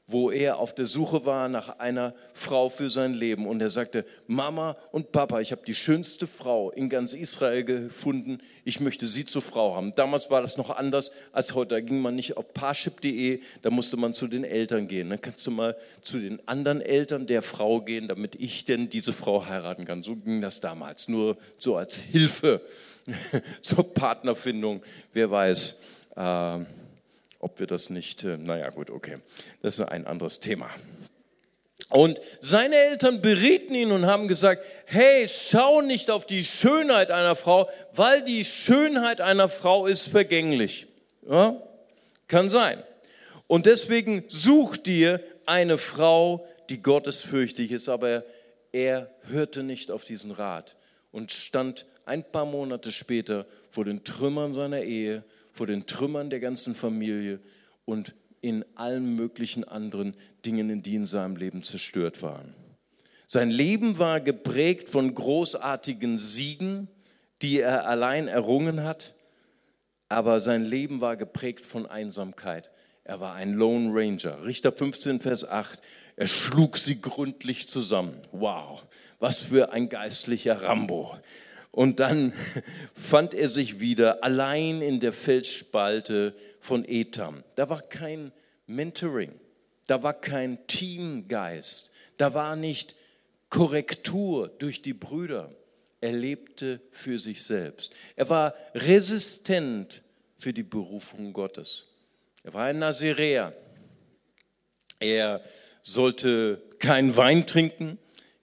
wo 0.08 0.30
er 0.30 0.58
auf 0.58 0.72
der 0.72 0.86
Suche 0.86 1.26
war 1.26 1.48
nach 1.48 1.80
einer 1.80 2.14
Frau 2.32 2.68
für 2.68 2.90
sein 2.90 3.12
Leben. 3.12 3.46
Und 3.46 3.60
er 3.60 3.70
sagte, 3.70 4.04
Mama 4.28 4.76
und 4.92 5.10
Papa, 5.10 5.40
ich 5.40 5.50
habe 5.50 5.62
die 5.66 5.74
schönste 5.74 6.28
Frau 6.28 6.70
in 6.70 6.88
ganz 6.88 7.12
Israel 7.12 7.64
gefunden. 7.64 8.38
Ich 8.64 8.78
möchte 8.78 9.08
sie 9.08 9.26
zur 9.26 9.42
Frau 9.42 9.74
haben. 9.74 9.92
Damals 9.96 10.30
war 10.30 10.42
das 10.42 10.56
noch 10.56 10.70
anders 10.70 11.10
als 11.32 11.54
heute. 11.54 11.74
Da 11.74 11.80
ging 11.80 12.00
man 12.00 12.14
nicht 12.14 12.36
auf 12.36 12.54
parship.de, 12.54 13.40
da 13.62 13.70
musste 13.70 13.96
man 13.96 14.14
zu 14.14 14.28
den 14.28 14.44
Eltern 14.44 14.86
gehen. 14.86 15.10
Dann 15.10 15.20
kannst 15.20 15.44
du 15.44 15.50
mal 15.50 15.76
zu 16.02 16.20
den 16.20 16.40
anderen 16.46 16.80
Eltern 16.80 17.26
der 17.26 17.42
Frau 17.42 17.80
gehen, 17.80 18.06
damit 18.06 18.36
ich 18.36 18.64
denn 18.64 18.88
diese 18.88 19.12
Frau 19.12 19.46
heiraten 19.46 19.86
kann. 19.86 20.04
So 20.04 20.14
ging 20.14 20.40
das 20.40 20.60
damals. 20.60 21.08
Nur 21.08 21.36
so 21.58 21.76
als 21.76 21.96
Hilfe 21.96 22.60
zur 23.60 23.92
Partnerfindung. 23.92 24.82
Wer 25.12 25.32
weiß. 25.32 25.80
Äh, 26.14 26.58
ob 27.46 27.60
wir 27.60 27.68
das 27.68 27.90
nicht, 27.90 28.24
äh, 28.24 28.36
naja 28.36 28.70
gut, 28.70 28.90
okay, 28.90 29.18
das 29.62 29.78
ist 29.78 29.84
ein 29.84 30.04
anderes 30.04 30.40
Thema. 30.40 30.68
Und 31.90 32.20
seine 32.40 32.74
Eltern 32.74 33.22
berieten 33.22 33.72
ihn 33.72 33.92
und 33.92 34.06
haben 34.06 34.26
gesagt, 34.26 34.64
hey, 34.86 35.28
schau 35.28 35.80
nicht 35.80 36.10
auf 36.10 36.26
die 36.26 36.42
Schönheit 36.42 37.12
einer 37.12 37.36
Frau, 37.36 37.70
weil 37.94 38.24
die 38.24 38.44
Schönheit 38.44 39.20
einer 39.20 39.48
Frau 39.48 39.86
ist 39.86 40.08
vergänglich. 40.08 40.88
Ja? 41.30 41.62
Kann 42.26 42.50
sein. 42.50 42.82
Und 43.46 43.66
deswegen 43.66 44.24
such 44.26 44.76
dir 44.76 45.20
eine 45.46 45.78
Frau, 45.78 46.48
die 46.68 46.82
gottesfürchtig 46.82 47.70
ist, 47.70 47.88
aber 47.88 48.24
er 48.72 49.08
hörte 49.28 49.62
nicht 49.62 49.92
auf 49.92 50.02
diesen 50.02 50.32
Rat 50.32 50.74
und 51.12 51.30
stand 51.30 51.86
ein 52.06 52.24
paar 52.24 52.44
Monate 52.44 52.90
später 52.90 53.46
vor 53.70 53.84
den 53.84 54.02
Trümmern 54.02 54.52
seiner 54.52 54.82
Ehe 54.82 55.22
vor 55.56 55.66
den 55.66 55.86
Trümmern 55.86 56.30
der 56.30 56.40
ganzen 56.40 56.74
Familie 56.74 57.40
und 57.84 58.14
in 58.40 58.64
allen 58.74 59.16
möglichen 59.16 59.64
anderen 59.64 60.14
Dingen, 60.44 60.82
die 60.82 60.94
in 60.94 61.06
seinem 61.06 61.36
Leben 61.36 61.62
zerstört 61.62 62.22
waren. 62.22 62.54
Sein 63.26 63.50
Leben 63.50 63.98
war 63.98 64.20
geprägt 64.20 64.88
von 64.88 65.14
großartigen 65.14 66.18
Siegen, 66.18 66.88
die 67.42 67.60
er 67.60 67.88
allein 67.88 68.28
errungen 68.28 68.84
hat, 68.84 69.14
aber 70.08 70.40
sein 70.40 70.64
Leben 70.64 71.00
war 71.00 71.16
geprägt 71.16 71.66
von 71.66 71.86
Einsamkeit. 71.86 72.70
Er 73.02 73.20
war 73.20 73.34
ein 73.34 73.54
Lone 73.54 73.90
Ranger. 73.92 74.44
Richter 74.44 74.72
15, 74.72 75.20
Vers 75.20 75.48
8. 75.48 75.80
Er 76.16 76.26
schlug 76.28 76.78
sie 76.78 77.00
gründlich 77.00 77.68
zusammen. 77.68 78.14
Wow, 78.32 78.86
was 79.18 79.38
für 79.38 79.72
ein 79.72 79.88
geistlicher 79.88 80.62
Rambo. 80.62 81.16
Und 81.76 82.00
dann 82.00 82.32
fand 82.94 83.34
er 83.34 83.50
sich 83.50 83.80
wieder 83.80 84.24
allein 84.24 84.80
in 84.80 84.98
der 84.98 85.12
Felsspalte 85.12 86.34
von 86.58 86.86
Etam. 86.88 87.44
Da 87.54 87.68
war 87.68 87.82
kein 87.82 88.32
Mentoring, 88.66 89.38
da 89.86 90.02
war 90.02 90.14
kein 90.14 90.66
Teamgeist, 90.68 91.90
da 92.16 92.32
war 92.32 92.56
nicht 92.56 92.96
Korrektur 93.50 94.48
durch 94.48 94.80
die 94.80 94.94
Brüder. 94.94 95.54
Er 96.00 96.12
lebte 96.12 96.80
für 96.92 97.18
sich 97.18 97.42
selbst. 97.42 97.94
Er 98.16 98.30
war 98.30 98.54
resistent 98.74 100.02
für 100.38 100.54
die 100.54 100.62
Berufung 100.62 101.34
Gottes. 101.34 101.88
Er 102.42 102.54
war 102.54 102.64
ein 102.64 102.78
Naziräer. 102.78 103.52
Er 104.98 105.42
sollte 105.82 106.62
keinen 106.78 107.18
Wein 107.18 107.46
trinken, 107.46 107.98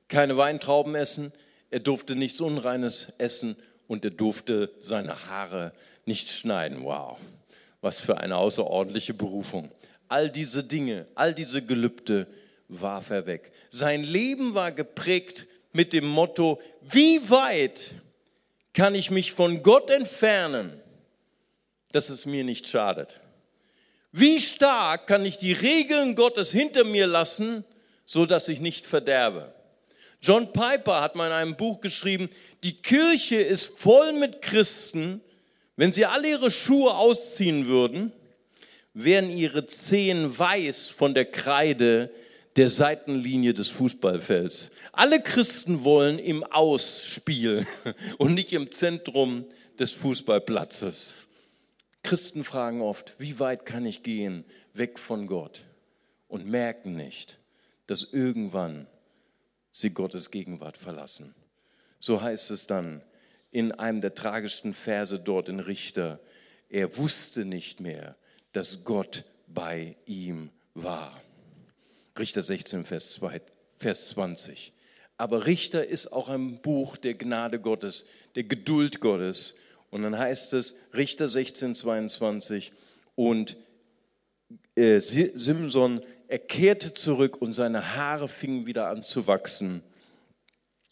keine 0.07 0.37
Weintrauben 0.37 0.93
essen, 0.93 1.33
er 1.73 1.79
durfte 1.79 2.15
nichts 2.15 2.39
Unreines 2.39 3.13
essen 3.17 3.55
und 3.87 4.05
er 4.05 4.11
durfte 4.11 4.71
seine 4.79 5.25
Haare 5.27 5.73
nicht 6.05 6.29
schneiden. 6.29 6.83
Wow, 6.83 7.17
was 7.81 7.99
für 7.99 8.19
eine 8.19 8.37
außerordentliche 8.37 9.15
Berufung. 9.15 9.71
All 10.07 10.29
diese 10.29 10.63
Dinge, 10.63 11.07
all 11.15 11.33
diese 11.33 11.63
Gelübde 11.63 12.27
warf 12.67 13.09
er 13.09 13.25
weg. 13.25 13.51
Sein 13.71 14.03
Leben 14.03 14.53
war 14.53 14.71
geprägt 14.71 15.47
mit 15.71 15.93
dem 15.93 16.05
Motto, 16.05 16.61
wie 16.81 17.27
weit 17.31 17.89
kann 18.73 18.93
ich 18.93 19.09
mich 19.09 19.31
von 19.31 19.63
Gott 19.63 19.89
entfernen, 19.89 20.79
dass 21.91 22.09
es 22.09 22.27
mir 22.27 22.43
nicht 22.43 22.69
schadet? 22.69 23.19
Wie 24.11 24.39
stark 24.39 25.07
kann 25.07 25.25
ich 25.25 25.39
die 25.39 25.53
Regeln 25.53 26.13
Gottes 26.13 26.51
hinter 26.51 26.83
mir 26.83 27.07
lassen, 27.07 27.65
so 28.05 28.27
dass 28.27 28.47
ich 28.47 28.61
nicht 28.61 28.85
verderbe? 28.85 29.55
John 30.23 30.53
Piper 30.53 31.01
hat 31.01 31.15
mal 31.15 31.27
in 31.27 31.33
einem 31.33 31.55
Buch 31.57 31.81
geschrieben, 31.81 32.29
die 32.63 32.77
Kirche 32.77 33.35
ist 33.35 33.77
voll 33.77 34.13
mit 34.13 34.41
Christen, 34.41 35.19
wenn 35.75 35.91
sie 35.91 36.05
alle 36.05 36.29
ihre 36.29 36.49
Schuhe 36.49 36.95
ausziehen 36.95 37.65
würden, 37.65 38.13
wären 38.93 39.29
ihre 39.29 39.65
Zehen 39.65 40.39
weiß 40.39 40.87
von 40.87 41.13
der 41.13 41.25
Kreide 41.25 42.09
der 42.55 42.69
Seitenlinie 42.69 43.53
des 43.53 43.69
Fußballfelds. 43.69 44.71
Alle 44.93 45.21
Christen 45.21 45.83
wollen 45.83 46.19
im 46.19 46.45
Aus 46.45 47.03
spielen 47.05 47.67
und 48.17 48.33
nicht 48.33 48.53
im 48.53 48.71
Zentrum 48.71 49.43
des 49.77 49.91
Fußballplatzes. 49.91 51.15
Christen 52.01 52.45
fragen 52.45 52.81
oft, 52.81 53.15
wie 53.17 53.39
weit 53.39 53.65
kann 53.65 53.85
ich 53.85 54.03
gehen 54.03 54.45
weg 54.73 54.99
von 54.99 55.27
Gott 55.27 55.65
und 56.29 56.47
merken 56.47 56.95
nicht, 56.95 57.39
dass 57.87 58.03
irgendwann 58.03 58.87
sie 59.73 59.89
Gottes 59.89 60.31
Gegenwart 60.31 60.77
verlassen. 60.77 61.35
So 61.99 62.21
heißt 62.21 62.51
es 62.51 62.67
dann 62.67 63.01
in 63.51 63.73
einem 63.73 63.99
der 63.99 64.15
tragischsten 64.15 64.73
Verse 64.73 65.19
dort 65.19 65.49
in 65.49 65.59
Richter. 65.59 66.19
Er 66.69 66.97
wusste 66.97 67.43
nicht 67.43 67.81
mehr, 67.81 68.15
dass 68.53 68.85
Gott 68.85 69.25
bei 69.47 69.97
ihm 70.05 70.49
war. 70.73 71.21
Richter 72.17 72.43
16, 72.43 72.85
Vers, 72.85 73.11
2, 73.13 73.41
Vers 73.77 74.09
20. 74.09 74.73
Aber 75.17 75.45
Richter 75.45 75.87
ist 75.87 76.07
auch 76.13 76.29
ein 76.29 76.61
Buch 76.61 76.97
der 76.97 77.15
Gnade 77.15 77.59
Gottes, 77.59 78.05
der 78.35 78.43
Geduld 78.43 78.99
Gottes. 78.99 79.55
Und 79.89 80.03
dann 80.03 80.17
heißt 80.17 80.53
es, 80.53 80.75
Richter 80.93 81.27
16, 81.27 81.75
22, 81.75 82.73
und 83.15 83.57
äh, 84.75 84.99
Simson, 84.99 86.01
er 86.33 86.39
kehrte 86.39 86.95
zurück 86.95 87.39
und 87.43 87.53
seine 87.53 87.95
Haare 87.95 88.27
fingen 88.27 88.65
wieder 88.65 88.87
an 88.87 89.03
zu 89.03 89.27
wachsen 89.27 89.83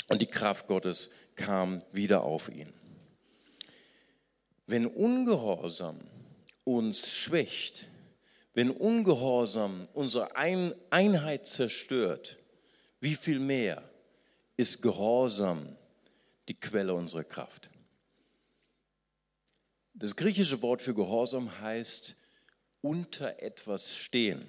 und 0.08 0.22
die 0.22 0.28
Kraft 0.28 0.68
Gottes 0.68 1.10
kam 1.34 1.80
wieder 1.92 2.22
auf 2.22 2.48
ihn. 2.48 2.72
Wenn 4.68 4.86
Ungehorsam 4.86 6.00
uns 6.64 7.10
schwächt, 7.10 7.88
wenn 8.54 8.70
Ungehorsam 8.70 9.88
unsere 9.94 10.36
Einheit 10.36 11.48
zerstört, 11.48 12.38
wie 13.00 13.16
viel 13.16 13.40
mehr 13.40 13.82
ist 14.58 14.84
Gehorsam 14.84 15.76
die 16.50 16.60
Quelle 16.60 16.94
unserer 16.94 17.24
Kraft? 17.24 17.72
Das 19.96 20.16
griechische 20.16 20.62
Wort 20.62 20.84
für 20.84 20.94
Gehorsam 20.94 21.60
heißt 21.62 22.16
unter 22.82 23.42
etwas 23.42 23.96
stehen, 23.98 24.48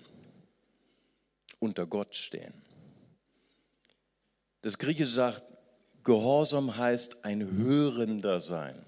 unter 1.62 1.86
Gott 1.86 2.14
stehen. 2.14 2.52
Das 4.62 4.78
Griechische 4.78 5.12
sagt, 5.12 5.44
Gehorsam 6.04 6.76
heißt 6.76 7.24
ein 7.24 7.48
Hörender 7.56 8.40
sein. 8.40 8.84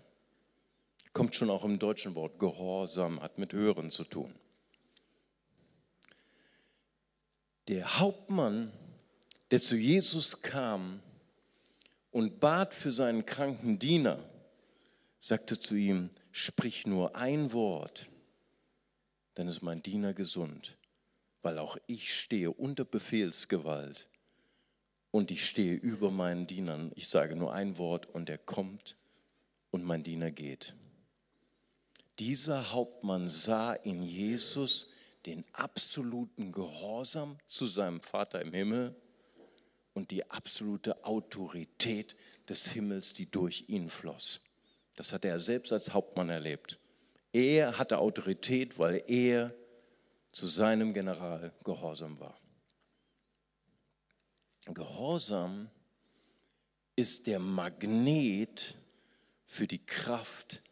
Kommt 1.12 1.36
schon 1.36 1.48
auch 1.48 1.64
im 1.64 1.78
deutschen 1.78 2.16
Wort. 2.16 2.40
Gehorsam 2.40 3.20
hat 3.20 3.38
mit 3.38 3.52
Hören 3.52 3.92
zu 3.92 4.02
tun. 4.02 4.34
Der 7.68 8.00
Hauptmann, 8.00 8.72
der 9.52 9.60
zu 9.60 9.76
Jesus 9.76 10.42
kam 10.42 11.00
und 12.10 12.40
bat 12.40 12.74
für 12.74 12.90
seinen 12.90 13.24
kranken 13.24 13.78
Diener, 13.78 14.18
sagte 15.20 15.58
zu 15.58 15.76
ihm, 15.76 16.10
sprich 16.32 16.86
nur 16.86 17.14
ein 17.14 17.52
Wort, 17.52 18.08
dann 19.34 19.46
ist 19.46 19.62
mein 19.62 19.82
Diener 19.82 20.12
gesund, 20.12 20.76
weil 21.44 21.58
auch 21.58 21.76
ich 21.86 22.18
stehe 22.18 22.50
unter 22.50 22.84
Befehlsgewalt 22.84 24.08
und 25.10 25.30
ich 25.30 25.46
stehe 25.46 25.74
über 25.74 26.10
meinen 26.10 26.46
Dienern. 26.46 26.90
Ich 26.94 27.08
sage 27.08 27.36
nur 27.36 27.52
ein 27.52 27.76
Wort 27.78 28.06
und 28.06 28.30
er 28.30 28.38
kommt 28.38 28.96
und 29.70 29.84
mein 29.84 30.02
Diener 30.02 30.30
geht. 30.30 30.74
Dieser 32.18 32.72
Hauptmann 32.72 33.28
sah 33.28 33.74
in 33.74 34.02
Jesus 34.02 34.90
den 35.26 35.44
absoluten 35.52 36.50
Gehorsam 36.50 37.38
zu 37.46 37.66
seinem 37.66 38.00
Vater 38.00 38.40
im 38.40 38.52
Himmel 38.52 38.96
und 39.92 40.10
die 40.10 40.30
absolute 40.30 41.04
Autorität 41.04 42.16
des 42.48 42.70
Himmels, 42.72 43.14
die 43.14 43.30
durch 43.30 43.64
ihn 43.68 43.88
floss. 43.88 44.40
Das 44.96 45.12
hat 45.12 45.24
er 45.24 45.38
selbst 45.40 45.72
als 45.72 45.92
Hauptmann 45.92 46.30
erlebt. 46.30 46.78
Er 47.32 47.78
hatte 47.78 47.98
Autorität, 47.98 48.78
weil 48.78 49.02
er 49.06 49.54
zu 50.34 50.48
seinem 50.48 50.92
General 50.92 51.52
gehorsam 51.62 52.18
war. 52.18 52.36
Gehorsam 54.66 55.70
ist 56.96 57.26
der 57.28 57.38
Magnet 57.38 58.74
für 59.44 59.68
die 59.68 59.84
Kraft 59.84 60.62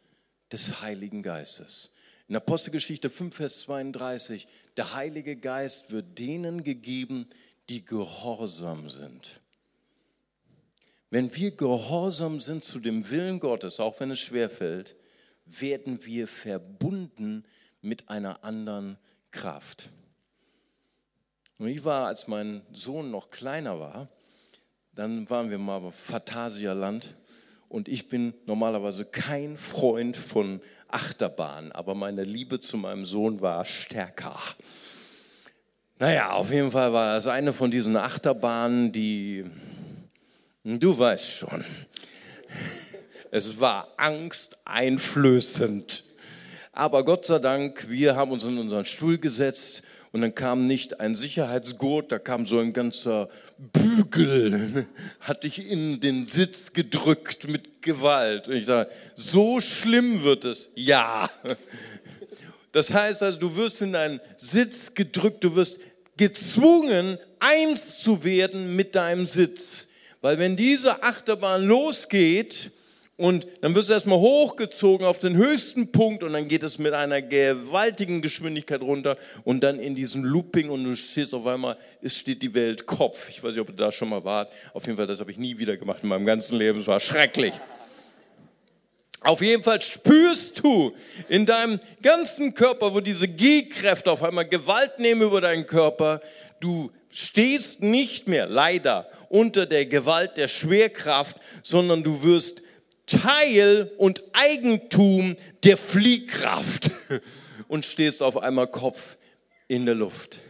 des 0.50 0.80
Heiligen 0.80 1.22
Geistes. 1.22 1.90
In 2.28 2.36
Apostelgeschichte 2.36 3.08
5, 3.08 3.36
Vers 3.36 3.60
32, 3.60 4.48
der 4.76 4.94
Heilige 4.94 5.36
Geist 5.36 5.92
wird 5.92 6.18
denen 6.18 6.64
gegeben, 6.64 7.28
die 7.68 7.84
gehorsam 7.84 8.90
sind. 8.90 9.40
Wenn 11.10 11.34
wir 11.36 11.52
gehorsam 11.52 12.40
sind 12.40 12.64
zu 12.64 12.80
dem 12.80 13.10
Willen 13.10 13.38
Gottes, 13.38 13.78
auch 13.78 14.00
wenn 14.00 14.10
es 14.10 14.20
schwerfällt, 14.20 14.96
werden 15.44 16.04
wir 16.04 16.26
verbunden 16.26 17.44
mit 17.80 18.08
einer 18.08 18.42
anderen 18.42 18.94
Kraft. 18.94 19.11
Und 21.58 21.68
ich 21.68 21.84
war, 21.84 22.06
als 22.06 22.28
mein 22.28 22.62
Sohn 22.72 23.10
noch 23.10 23.28
kleiner 23.30 23.78
war, 23.78 24.08
dann 24.94 25.28
waren 25.30 25.50
wir 25.50 25.58
mal 25.58 25.82
im 25.82 25.92
Phantasialand 25.92 27.14
und 27.68 27.88
ich 27.88 28.08
bin 28.08 28.34
normalerweise 28.44 29.04
kein 29.06 29.56
Freund 29.56 30.16
von 30.16 30.60
Achterbahn, 30.88 31.72
aber 31.72 31.94
meine 31.94 32.24
Liebe 32.24 32.60
zu 32.60 32.76
meinem 32.76 33.06
Sohn 33.06 33.40
war 33.40 33.64
stärker. 33.64 34.38
Naja, 35.98 36.32
auf 36.32 36.50
jeden 36.50 36.70
Fall 36.70 36.92
war 36.92 37.14
das 37.14 37.26
eine 37.28 37.54
von 37.54 37.70
diesen 37.70 37.96
Achterbahnen, 37.96 38.92
die, 38.92 39.44
du 40.64 40.98
weißt 40.98 41.30
schon, 41.30 41.64
es 43.30 43.60
war 43.60 43.88
angsteinflößend. 43.96 46.04
Aber 46.74 47.04
Gott 47.04 47.26
sei 47.26 47.38
Dank, 47.38 47.90
wir 47.90 48.16
haben 48.16 48.30
uns 48.30 48.44
in 48.44 48.56
unseren 48.56 48.86
Stuhl 48.86 49.18
gesetzt 49.18 49.82
und 50.10 50.22
dann 50.22 50.34
kam 50.34 50.64
nicht 50.64 51.00
ein 51.00 51.14
Sicherheitsgurt, 51.14 52.10
da 52.10 52.18
kam 52.18 52.46
so 52.46 52.58
ein 52.60 52.72
ganzer 52.72 53.28
Bügel, 53.58 54.86
hat 55.20 55.44
dich 55.44 55.70
in 55.70 56.00
den 56.00 56.28
Sitz 56.28 56.72
gedrückt 56.72 57.46
mit 57.46 57.82
Gewalt. 57.82 58.48
Und 58.48 58.54
ich 58.54 58.64
sage, 58.64 58.90
so 59.16 59.60
schlimm 59.60 60.24
wird 60.24 60.44
es. 60.44 60.70
Ja. 60.74 61.28
Das 62.74 62.90
heißt 62.90 63.22
also, 63.22 63.38
du 63.38 63.54
wirst 63.56 63.82
in 63.82 63.94
einen 63.94 64.18
Sitz 64.38 64.94
gedrückt, 64.94 65.44
du 65.44 65.54
wirst 65.54 65.78
gezwungen, 66.16 67.18
eins 67.38 67.98
zu 67.98 68.24
werden 68.24 68.74
mit 68.74 68.94
deinem 68.94 69.26
Sitz. 69.26 69.88
Weil 70.22 70.38
wenn 70.38 70.56
diese 70.56 71.02
Achterbahn 71.02 71.66
losgeht, 71.66 72.70
und 73.22 73.46
dann 73.60 73.72
wirst 73.76 73.88
du 73.88 73.92
erstmal 73.92 74.18
hochgezogen 74.18 75.06
auf 75.06 75.20
den 75.20 75.36
höchsten 75.36 75.92
Punkt 75.92 76.24
und 76.24 76.32
dann 76.32 76.48
geht 76.48 76.64
es 76.64 76.78
mit 76.78 76.92
einer 76.92 77.22
gewaltigen 77.22 78.20
Geschwindigkeit 78.20 78.80
runter 78.80 79.16
und 79.44 79.60
dann 79.60 79.78
in 79.78 79.94
diesem 79.94 80.24
Looping 80.24 80.70
und 80.70 80.82
du 80.82 80.96
stehst 80.96 81.32
auf 81.32 81.46
einmal, 81.46 81.76
es 82.00 82.16
steht 82.16 82.42
die 82.42 82.52
Welt 82.52 82.84
Kopf. 82.84 83.28
Ich 83.28 83.40
weiß 83.40 83.52
nicht, 83.52 83.60
ob 83.60 83.68
du 83.68 83.74
da 83.74 83.92
schon 83.92 84.08
mal 84.08 84.24
wart. 84.24 84.52
Auf 84.74 84.86
jeden 84.86 84.96
Fall, 84.96 85.06
das 85.06 85.20
habe 85.20 85.30
ich 85.30 85.38
nie 85.38 85.56
wieder 85.56 85.76
gemacht 85.76 86.00
in 86.02 86.08
meinem 86.08 86.26
ganzen 86.26 86.58
Leben. 86.58 86.80
Es 86.80 86.88
war 86.88 86.98
schrecklich. 86.98 87.52
Auf 89.20 89.40
jeden 89.40 89.62
Fall 89.62 89.80
spürst 89.80 90.58
du 90.58 90.92
in 91.28 91.46
deinem 91.46 91.78
ganzen 92.02 92.54
Körper, 92.54 92.92
wo 92.92 92.98
diese 92.98 93.28
G-Kräfte 93.28 94.10
auf 94.10 94.24
einmal 94.24 94.48
Gewalt 94.48 94.98
nehmen 94.98 95.22
über 95.22 95.40
deinen 95.40 95.66
Körper, 95.66 96.20
du 96.58 96.90
stehst 97.08 97.82
nicht 97.82 98.26
mehr, 98.26 98.46
leider, 98.46 99.08
unter 99.28 99.66
der 99.66 99.86
Gewalt 99.86 100.38
der 100.38 100.48
Schwerkraft, 100.48 101.36
sondern 101.62 102.02
du 102.02 102.24
wirst 102.24 102.62
Teil 103.12 103.92
und 103.98 104.24
Eigentum 104.32 105.36
der 105.64 105.76
Fliehkraft 105.76 106.90
und 107.68 107.84
stehst 107.84 108.22
auf 108.22 108.38
einmal 108.38 108.68
Kopf 108.68 109.18
in 109.68 109.84
der 109.84 109.94
Luft. 109.94 110.40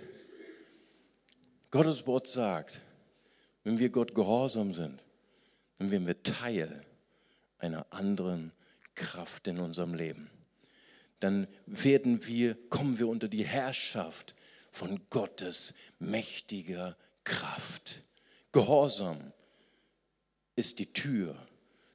Gottes 1.72 2.06
Wort 2.06 2.28
sagt, 2.28 2.80
wenn 3.64 3.80
wir 3.80 3.88
Gott 3.90 4.14
gehorsam 4.14 4.72
sind, 4.72 5.02
dann 5.78 5.90
werden 5.90 6.06
wir 6.06 6.22
Teil 6.22 6.84
einer 7.58 7.84
anderen 7.90 8.52
Kraft 8.94 9.48
in 9.48 9.58
unserem 9.58 9.94
Leben. 9.94 10.30
Dann 11.18 11.48
werden 11.66 12.26
wir, 12.26 12.56
kommen 12.68 12.98
wir 12.98 13.08
unter 13.08 13.26
die 13.26 13.44
Herrschaft 13.44 14.36
von 14.70 15.00
Gottes 15.10 15.74
mächtiger 15.98 16.96
Kraft. 17.24 18.02
Gehorsam 18.52 19.32
ist 20.54 20.78
die 20.78 20.92
Tür 20.92 21.36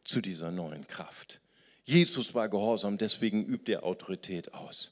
zu 0.08 0.22
dieser 0.22 0.52
neuen 0.52 0.88
Kraft. 0.88 1.42
Jesus 1.84 2.34
war 2.34 2.50
gehorsam, 2.50 2.98
deswegen 2.98 3.46
übt 3.46 3.72
er 3.72 3.84
Autorität 3.84 4.54
aus. 4.54 4.92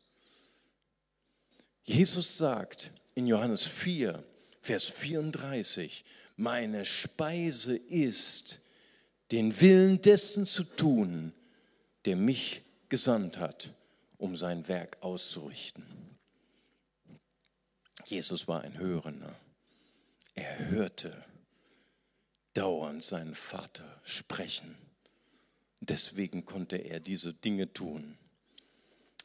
Jesus 1.84 2.38
sagt 2.38 2.92
in 3.16 3.28
Johannes 3.28 3.66
4, 3.66 4.24
Vers 4.62 4.86
34, 4.86 6.04
Meine 6.36 6.86
Speise 6.86 7.76
ist, 7.76 8.60
den 9.32 9.60
Willen 9.62 10.02
dessen 10.02 10.46
zu 10.46 10.64
tun, 10.64 11.34
der 12.06 12.16
mich 12.16 12.64
gesandt 12.90 13.40
hat, 13.40 13.74
um 14.18 14.36
sein 14.36 14.68
Werk 14.68 14.98
auszurichten. 15.02 15.86
Jesus 18.06 18.48
war 18.48 18.62
ein 18.62 18.78
Hörender. 18.78 19.36
Er 20.36 20.70
hörte 20.70 21.24
dauernd 22.54 23.04
seinen 23.04 23.36
Vater 23.36 24.00
sprechen. 24.04 24.85
Deswegen 25.82 26.46
konnte 26.46 26.78
er 26.78 27.00
diese 27.00 27.34
Dinge 27.34 27.72
tun. 27.72 28.18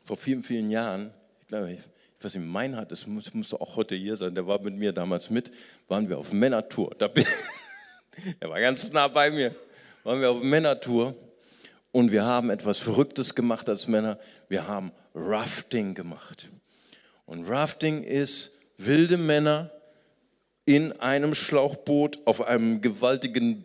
Vor 0.05 0.17
vielen, 0.17 0.43
vielen 0.43 0.71
Jahren, 0.71 1.13
ich 1.41 1.49
glaube, 1.49 1.73
ich 1.73 2.25
weiß 2.25 2.35
nicht, 2.35 2.47
Meinhard, 2.47 2.93
das 2.93 3.07
muss, 3.07 3.33
muss 3.33 3.55
auch 3.55 3.77
heute 3.77 3.95
hier 3.95 4.17
sein, 4.17 4.35
der 4.35 4.47
war 4.47 4.61
mit 4.61 4.75
mir 4.75 4.93
damals 4.93 5.31
mit, 5.31 5.51
waren 5.89 6.09
wir 6.09 6.19
auf 6.19 6.33
Männertour. 6.33 6.95
Da 6.99 7.09
bin, 7.09 7.25
er 8.41 8.51
war 8.51 8.61
ganz 8.61 8.93
nah 8.93 9.09
bei 9.09 9.31
mir. 9.31 9.55
Waren 10.05 10.21
wir 10.21 10.31
auf 10.31 10.43
Männertour 10.43 11.15
und 11.93 12.11
wir 12.11 12.25
haben 12.25 12.51
etwas 12.51 12.79
Verrücktes 12.79 13.35
gemacht 13.35 13.69
als 13.69 13.87
Männer. 13.87 14.19
Wir 14.49 14.67
haben 14.67 14.93
Rafting 15.15 15.95
gemacht. 15.95 16.49
Und 17.27 17.49
Rafting 17.49 18.03
ist 18.03 18.53
wilde 18.77 19.17
Männer 19.17 19.71
in 20.65 20.93
einem 21.01 21.35
Schlauchboot 21.35 22.27
auf 22.27 22.43
einem 22.43 22.81
gewaltigen 22.81 23.63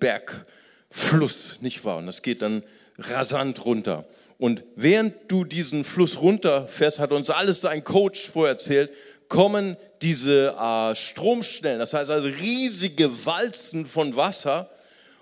Bergfluss, 0.89 1.57
nicht 1.61 1.83
wahr? 1.85 1.97
Und 1.97 2.07
das 2.07 2.21
geht 2.21 2.41
dann 2.41 2.63
rasant 2.97 3.65
runter. 3.65 4.05
Und 4.37 4.63
während 4.75 5.13
du 5.27 5.43
diesen 5.43 5.83
Fluss 5.83 6.19
runterfährst, 6.19 6.99
hat 6.99 7.11
uns 7.11 7.29
alles 7.29 7.63
ein 7.63 7.83
Coach 7.83 8.29
vorher 8.29 8.53
erzählt, 8.53 8.91
kommen 9.27 9.77
diese 10.01 10.55
äh, 10.59 10.93
Stromschnellen, 10.93 11.79
das 11.79 11.93
heißt 11.93 12.11
also 12.11 12.27
riesige 12.27 13.25
Walzen 13.25 13.85
von 13.85 14.15
Wasser. 14.15 14.69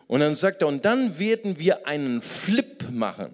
Und 0.08 0.20
dann 0.20 0.36
sagt 0.36 0.62
er, 0.62 0.68
und 0.68 0.84
dann 0.84 1.18
werden 1.20 1.60
wir 1.60 1.88
einen 1.88 2.22
Flip 2.22 2.90
machen. 2.92 3.34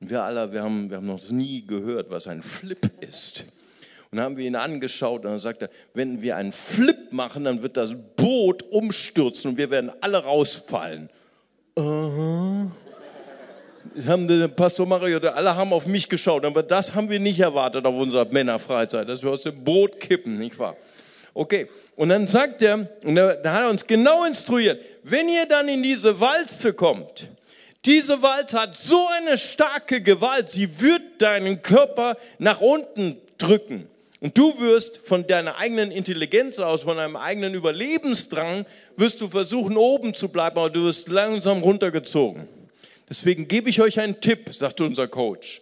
Wir 0.00 0.22
alle, 0.22 0.52
wir 0.52 0.62
haben, 0.62 0.90
wir 0.90 0.98
haben 0.98 1.06
noch 1.06 1.30
nie 1.30 1.64
gehört, 1.64 2.10
was 2.10 2.26
ein 2.26 2.42
Flip 2.42 2.90
ist. 3.00 3.44
Und 4.10 4.16
dann 4.16 4.24
haben 4.24 4.36
wir 4.36 4.46
ihn 4.46 4.56
angeschaut 4.56 5.24
und 5.24 5.30
dann 5.30 5.38
sagt 5.38 5.62
er, 5.62 5.70
wenn 5.94 6.22
wir 6.22 6.36
einen 6.36 6.52
Flip 6.52 7.12
machen, 7.12 7.44
dann 7.44 7.62
wird 7.62 7.76
das 7.76 7.94
Boot 8.16 8.62
umstürzen 8.62 9.50
und 9.50 9.56
wir 9.56 9.70
werden 9.70 9.90
alle 10.00 10.18
rausfallen. 10.18 11.08
Uh. 11.76 12.70
Haben 14.06 14.28
der 14.28 14.48
Pastor 14.48 14.86
Mario, 14.86 15.18
alle 15.18 15.54
haben 15.54 15.72
auf 15.72 15.86
mich 15.86 16.08
geschaut, 16.08 16.44
aber 16.44 16.62
das 16.62 16.94
haben 16.94 17.08
wir 17.08 17.20
nicht 17.20 17.40
erwartet 17.40 17.84
auf 17.84 17.94
unserer 17.94 18.24
Männerfreizeit, 18.26 19.08
dass 19.08 19.22
wir 19.22 19.30
aus 19.30 19.42
dem 19.42 19.62
Boot 19.62 20.00
kippen, 20.00 20.38
nicht 20.38 20.58
wahr? 20.58 20.76
Okay, 21.32 21.68
und 21.96 22.08
dann 22.08 22.26
sagt 22.26 22.62
er, 22.62 22.88
und 23.04 23.14
da 23.14 23.52
hat 23.52 23.62
er 23.62 23.70
uns 23.70 23.86
genau 23.86 24.24
instruiert, 24.24 24.80
wenn 25.02 25.28
ihr 25.28 25.46
dann 25.46 25.68
in 25.68 25.82
diese 25.82 26.18
Walze 26.18 26.72
kommt, 26.72 27.28
diese 27.84 28.20
Walze 28.22 28.60
hat 28.60 28.76
so 28.76 29.06
eine 29.08 29.36
starke 29.38 30.00
Gewalt, 30.00 30.50
sie 30.50 30.80
wird 30.80 31.02
deinen 31.20 31.62
Körper 31.62 32.16
nach 32.38 32.60
unten 32.60 33.18
drücken. 33.38 33.88
Und 34.20 34.38
du 34.38 34.58
wirst 34.60 34.96
von 34.98 35.26
deiner 35.26 35.58
eigenen 35.58 35.90
Intelligenz 35.90 36.58
aus, 36.58 36.84
von 36.84 36.96
deinem 36.96 37.16
eigenen 37.16 37.54
Überlebensdrang, 37.54 38.64
wirst 38.96 39.20
du 39.20 39.28
versuchen, 39.28 39.76
oben 39.76 40.14
zu 40.14 40.30
bleiben, 40.30 40.58
aber 40.58 40.70
du 40.70 40.84
wirst 40.84 41.08
langsam 41.08 41.58
runtergezogen. 41.58 42.48
Deswegen 43.08 43.46
gebe 43.46 43.68
ich 43.68 43.80
euch 43.80 44.00
einen 44.00 44.20
Tipp, 44.20 44.52
sagte 44.52 44.84
unser 44.84 45.06
Coach. 45.06 45.60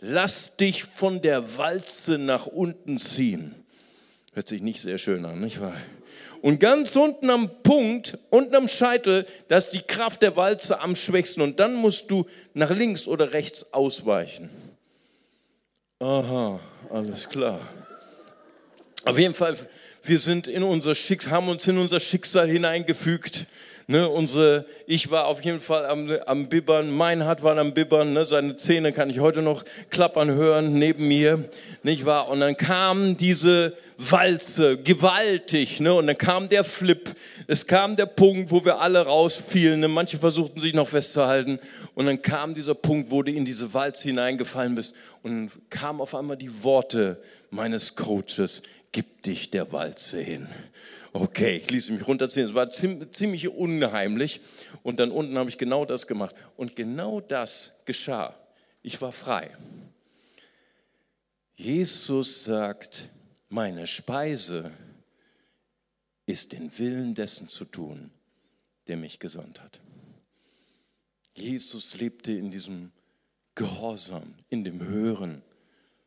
Lass 0.00 0.56
dich 0.56 0.84
von 0.84 1.22
der 1.22 1.58
Walze 1.58 2.18
nach 2.18 2.46
unten 2.46 2.98
ziehen. 2.98 3.54
Hört 4.32 4.48
sich 4.48 4.62
nicht 4.62 4.80
sehr 4.80 4.98
schön 4.98 5.24
an, 5.24 5.40
nicht 5.40 5.60
wahr? 5.60 5.76
Und 6.40 6.58
ganz 6.58 6.96
unten 6.96 7.30
am 7.30 7.62
Punkt, 7.62 8.18
unten 8.30 8.54
am 8.56 8.66
Scheitel, 8.66 9.26
da 9.46 9.58
ist 9.58 9.68
die 9.68 9.82
Kraft 9.82 10.22
der 10.22 10.34
Walze 10.34 10.80
am 10.80 10.96
schwächsten. 10.96 11.40
Und 11.40 11.60
dann 11.60 11.74
musst 11.74 12.10
du 12.10 12.26
nach 12.54 12.70
links 12.70 13.06
oder 13.06 13.32
rechts 13.32 13.72
ausweichen. 13.72 14.50
Aha, 16.00 16.58
alles 16.90 17.28
klar. 17.28 17.60
Auf 19.04 19.18
jeden 19.18 19.34
Fall, 19.34 19.56
wir 20.04 20.18
sind 20.20 20.46
in 20.46 20.62
unser 20.62 20.94
Schicksal, 20.94 21.32
haben 21.32 21.48
uns 21.48 21.66
in 21.66 21.76
unser 21.76 21.98
Schicksal 21.98 22.48
hineingefügt. 22.48 23.46
Ne, 23.88 24.08
unsere, 24.08 24.64
ich 24.86 25.10
war 25.10 25.26
auf 25.26 25.42
jeden 25.42 25.60
Fall 25.60 25.86
am, 25.86 26.08
am 26.26 26.48
Bibbern, 26.48 26.88
Meinhard 26.92 27.42
war 27.42 27.58
am 27.58 27.74
Bibbern, 27.74 28.12
ne, 28.12 28.24
seine 28.24 28.54
Zähne 28.54 28.92
kann 28.92 29.10
ich 29.10 29.18
heute 29.18 29.42
noch 29.42 29.64
klappern 29.90 30.30
hören 30.30 30.74
neben 30.74 31.08
mir, 31.08 31.48
nicht 31.82 32.06
wahr? 32.06 32.28
Und 32.28 32.38
dann 32.38 32.56
kam 32.56 33.16
diese 33.16 33.76
Walze, 34.10 34.78
gewaltig, 34.78 35.80
ne, 35.80 35.94
und 35.94 36.06
dann 36.06 36.18
kam 36.18 36.48
der 36.48 36.64
Flip, 36.64 37.14
es 37.46 37.66
kam 37.66 37.94
der 37.94 38.06
Punkt, 38.06 38.50
wo 38.50 38.64
wir 38.64 38.80
alle 38.80 39.00
rausfielen, 39.00 39.80
ne, 39.80 39.88
manche 39.88 40.18
versuchten 40.18 40.60
sich 40.60 40.74
noch 40.74 40.88
festzuhalten, 40.88 41.58
und 41.94 42.06
dann 42.06 42.20
kam 42.20 42.54
dieser 42.54 42.74
Punkt, 42.74 43.10
wo 43.10 43.22
du 43.22 43.30
in 43.30 43.44
diese 43.44 43.72
Walze 43.74 44.04
hineingefallen 44.04 44.74
bist, 44.74 44.94
und 45.22 45.30
dann 45.30 45.50
kamen 45.70 46.00
auf 46.00 46.14
einmal 46.14 46.36
die 46.36 46.64
Worte 46.64 47.22
meines 47.50 47.94
Coaches, 47.94 48.62
gib 48.90 49.22
dich 49.22 49.50
der 49.50 49.70
Walze 49.72 50.20
hin. 50.20 50.48
Okay, 51.14 51.58
ich 51.58 51.70
ließ 51.70 51.90
mich 51.90 52.06
runterziehen. 52.06 52.48
Es 52.48 52.54
war 52.54 52.70
ziemlich 52.70 53.48
unheimlich. 53.48 54.40
Und 54.82 54.98
dann 54.98 55.10
unten 55.10 55.36
habe 55.36 55.50
ich 55.50 55.58
genau 55.58 55.84
das 55.84 56.06
gemacht. 56.06 56.34
Und 56.56 56.74
genau 56.74 57.20
das 57.20 57.72
geschah. 57.84 58.34
Ich 58.82 59.00
war 59.02 59.12
frei. 59.12 59.50
Jesus 61.54 62.44
sagt, 62.44 63.08
meine 63.52 63.86
Speise 63.86 64.72
ist 66.24 66.52
den 66.52 66.76
Willen 66.78 67.14
dessen 67.14 67.48
zu 67.48 67.66
tun, 67.66 68.10
der 68.86 68.96
mich 68.96 69.18
gesandt 69.18 69.60
hat. 69.60 69.78
Jesus 71.34 71.94
lebte 71.94 72.32
in 72.32 72.50
diesem 72.50 72.92
Gehorsam, 73.54 74.34
in 74.48 74.64
dem 74.64 74.82
Hören 74.82 75.42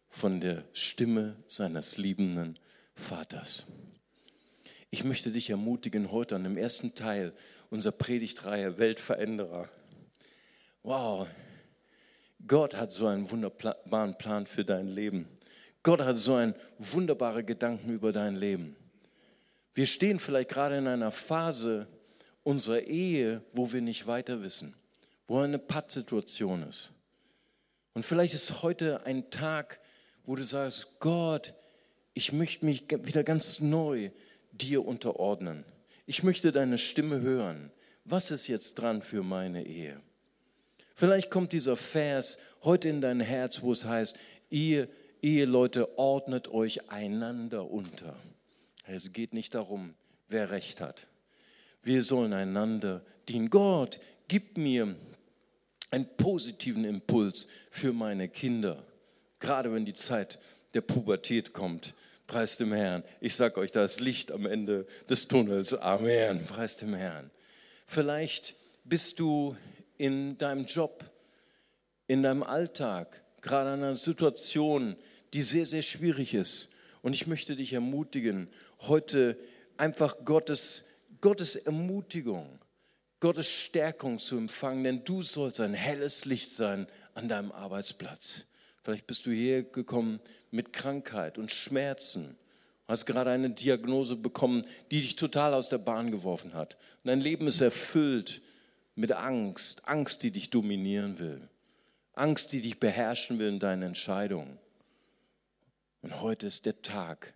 von 0.10 0.42
der 0.42 0.64
Stimme 0.74 1.36
seines 1.46 1.98
liebenden 1.98 2.58
Vaters. 2.96 3.66
Ich 4.90 5.04
möchte 5.04 5.32
dich 5.32 5.52
ermutigen 5.52 6.12
heute 6.12 6.36
an 6.36 6.46
dem 6.46 6.58
ersten 6.58 6.96
Teil 6.96 7.32
unserer 7.70 7.94
Predigtreihe 7.94 8.80
Weltveränderer. 8.80 9.70
Wow, 10.82 11.28
Gott 12.48 12.76
hat 12.76 12.92
so 12.92 13.06
einen 13.06 13.30
wunderbaren 13.30 14.18
Plan 14.18 14.48
für 14.48 14.66
dein 14.66 14.88
Leben. 14.88 15.28
Gott 15.86 16.02
hat 16.02 16.18
so 16.18 16.34
einen 16.34 16.56
wunderbaren 16.80 17.46
Gedanken 17.46 17.92
über 17.92 18.12
dein 18.12 18.36
Leben. 18.36 18.76
Wir 19.76 19.86
stehen 19.86 20.18
vielleicht 20.18 20.50
gerade 20.50 20.80
in 20.80 20.88
einer 20.88 21.12
Phase 21.12 21.88
unserer 22.42 22.82
Ehe, 22.82 23.44
wo 23.54 23.72
wir 23.72 23.82
nicht 23.82 24.08
weiter 24.08 24.42
wissen, 24.42 24.74
wo 25.28 25.42
eine 25.42 25.60
Pattsituation 25.60 26.64
ist. 26.64 26.92
Und 27.94 28.04
vielleicht 28.04 28.34
ist 28.34 28.64
heute 28.64 29.06
ein 29.06 29.30
Tag, 29.30 29.80
wo 30.24 30.36
du 30.36 30.44
sagst, 30.44 31.00
Gott, 31.00 31.54
ich 32.16 32.32
möchte 32.34 32.66
mich 32.66 32.86
wieder 33.04 33.24
ganz 33.24 33.60
neu 33.60 34.10
dir 34.54 34.84
unterordnen. 34.84 35.66
Ich 36.08 36.24
möchte 36.24 36.52
deine 36.52 36.80
Stimme 36.80 37.22
hören. 37.22 37.72
Was 38.06 38.32
ist 38.32 38.48
jetzt 38.48 38.74
dran 38.74 39.04
für 39.04 39.22
meine 39.22 39.64
Ehe? 39.64 40.02
Vielleicht 40.96 41.30
kommt 41.30 41.54
dieser 41.54 41.78
Vers 41.78 42.40
heute 42.64 42.90
in 42.90 43.02
dein 43.02 43.20
Herz, 43.20 43.62
wo 43.62 43.72
es 43.72 43.86
heißt, 43.86 44.18
ihr 44.50 44.88
Eheleute 45.26 45.98
ordnet 45.98 46.50
euch 46.50 46.92
einander 46.92 47.72
unter. 47.72 48.16
Es 48.86 49.12
geht 49.12 49.34
nicht 49.34 49.56
darum, 49.56 49.96
wer 50.28 50.52
recht 50.52 50.82
hat. 50.82 51.08
Wir 51.82 52.04
sollen 52.04 52.32
einander 52.32 53.04
dienen. 53.28 53.50
Gott, 53.50 54.00
gib 54.28 54.56
mir 54.56 54.96
einen 55.90 56.06
positiven 56.18 56.86
Impuls 56.86 57.48
für 57.72 57.92
meine 57.92 58.30
Kinder, 58.30 58.86
gerade 59.40 59.74
wenn 59.74 59.84
die 59.84 59.96
Zeit 59.96 60.38
der 60.76 60.82
Pubertät 60.82 61.54
kommt. 61.54 61.96
Preis 62.28 62.58
dem 62.58 62.72
Herrn. 62.72 63.04
Ich 63.20 63.34
sage 63.34 63.60
euch, 63.60 63.72
da 63.72 63.84
ist 63.84 64.00
Licht 64.00 64.32
am 64.32 64.46
Ende 64.46 64.86
des 65.10 65.28
Tunnels. 65.28 65.74
Amen. 65.74 66.46
Preis 66.46 66.78
dem 66.78 66.94
Herrn. 66.94 67.32
Vielleicht 67.88 68.54
bist 68.84 69.20
du 69.20 69.58
in 69.98 70.38
deinem 70.38 70.66
Job, 70.66 71.04
in 72.06 72.22
deinem 72.22 72.44
Alltag, 72.44 73.24
gerade 73.42 73.74
in 73.74 73.82
einer 73.82 73.96
Situation, 73.96 74.96
die 75.36 75.42
sehr, 75.42 75.66
sehr 75.66 75.82
schwierig 75.82 76.34
ist. 76.34 76.70
Und 77.02 77.14
ich 77.14 77.28
möchte 77.28 77.58
dich 77.58 77.74
ermutigen, 77.74 78.48
heute 78.80 79.38
einfach 79.76 80.16
Gottes, 80.24 80.86
Gottes 81.20 81.58
Ermutigung, 81.58 82.58
Gottes 83.20 83.52
Stärkung 83.52 84.18
zu 84.18 84.38
empfangen, 84.38 84.86
denn 84.86 85.04
du 85.04 85.24
sollst 85.24 85.60
ein 85.60 85.74
helles 85.74 86.24
Licht 86.24 86.52
sein 86.52 86.88
an 87.16 87.28
deinem 87.28 87.52
Arbeitsplatz. 87.52 88.46
Vielleicht 88.82 89.08
bist 89.08 89.26
du 89.26 89.32
hier 89.32 89.64
gekommen 89.64 90.22
mit 90.52 90.72
Krankheit 90.72 91.38
und 91.38 91.52
Schmerzen. 91.52 92.38
Hast 92.88 93.06
gerade 93.06 93.32
eine 93.32 93.50
Diagnose 93.50 94.16
bekommen, 94.16 94.62
die 94.90 95.02
dich 95.02 95.18
total 95.18 95.54
aus 95.54 95.68
der 95.68 95.80
Bahn 95.80 96.12
geworfen 96.12 96.54
hat. 96.54 96.78
Dein 97.04 97.20
Leben 97.20 97.48
ist 97.48 97.60
erfüllt 97.60 98.42
mit 98.96 99.12
Angst, 99.12 99.86
Angst, 99.86 100.24
die 100.24 100.32
dich 100.32 100.50
dominieren 100.50 101.20
will. 101.20 101.50
Angst, 102.14 102.54
die 102.54 102.62
dich 102.62 102.80
beherrschen 102.80 103.38
will 103.38 103.50
in 103.50 103.60
deinen 103.60 103.84
Entscheidungen. 103.84 104.60
Und 106.06 106.22
heute 106.22 106.46
ist 106.46 106.68
der 106.68 106.84
Tag, 106.84 107.34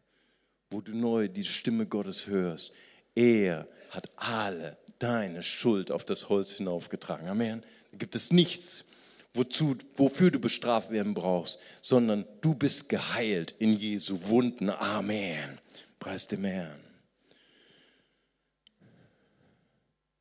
wo 0.70 0.80
du 0.80 0.96
neu 0.96 1.28
die 1.28 1.44
Stimme 1.44 1.88
Gottes 1.88 2.28
hörst. 2.28 2.72
Er 3.16 3.68
hat 3.90 4.12
alle 4.16 4.78
deine 5.00 5.42
Schuld 5.42 5.90
auf 5.90 6.06
das 6.06 6.30
Holz 6.30 6.52
hinaufgetragen. 6.52 7.28
Amen. 7.28 7.64
Da 7.92 7.98
gibt 7.98 8.14
es 8.14 8.30
nichts, 8.30 8.86
wozu, 9.34 9.76
wofür 9.96 10.30
du 10.30 10.38
bestraft 10.38 10.92
werden 10.92 11.16
brauchst, 11.16 11.58
sondern 11.82 12.28
du 12.42 12.54
bist 12.54 12.90
geheilt 12.90 13.56
in 13.58 13.74
Jesu 13.74 14.28
Wunden. 14.28 14.70
Amen. 14.70 15.58
Preis 15.98 16.28
dem 16.28 16.44
Herrn. 16.44 16.80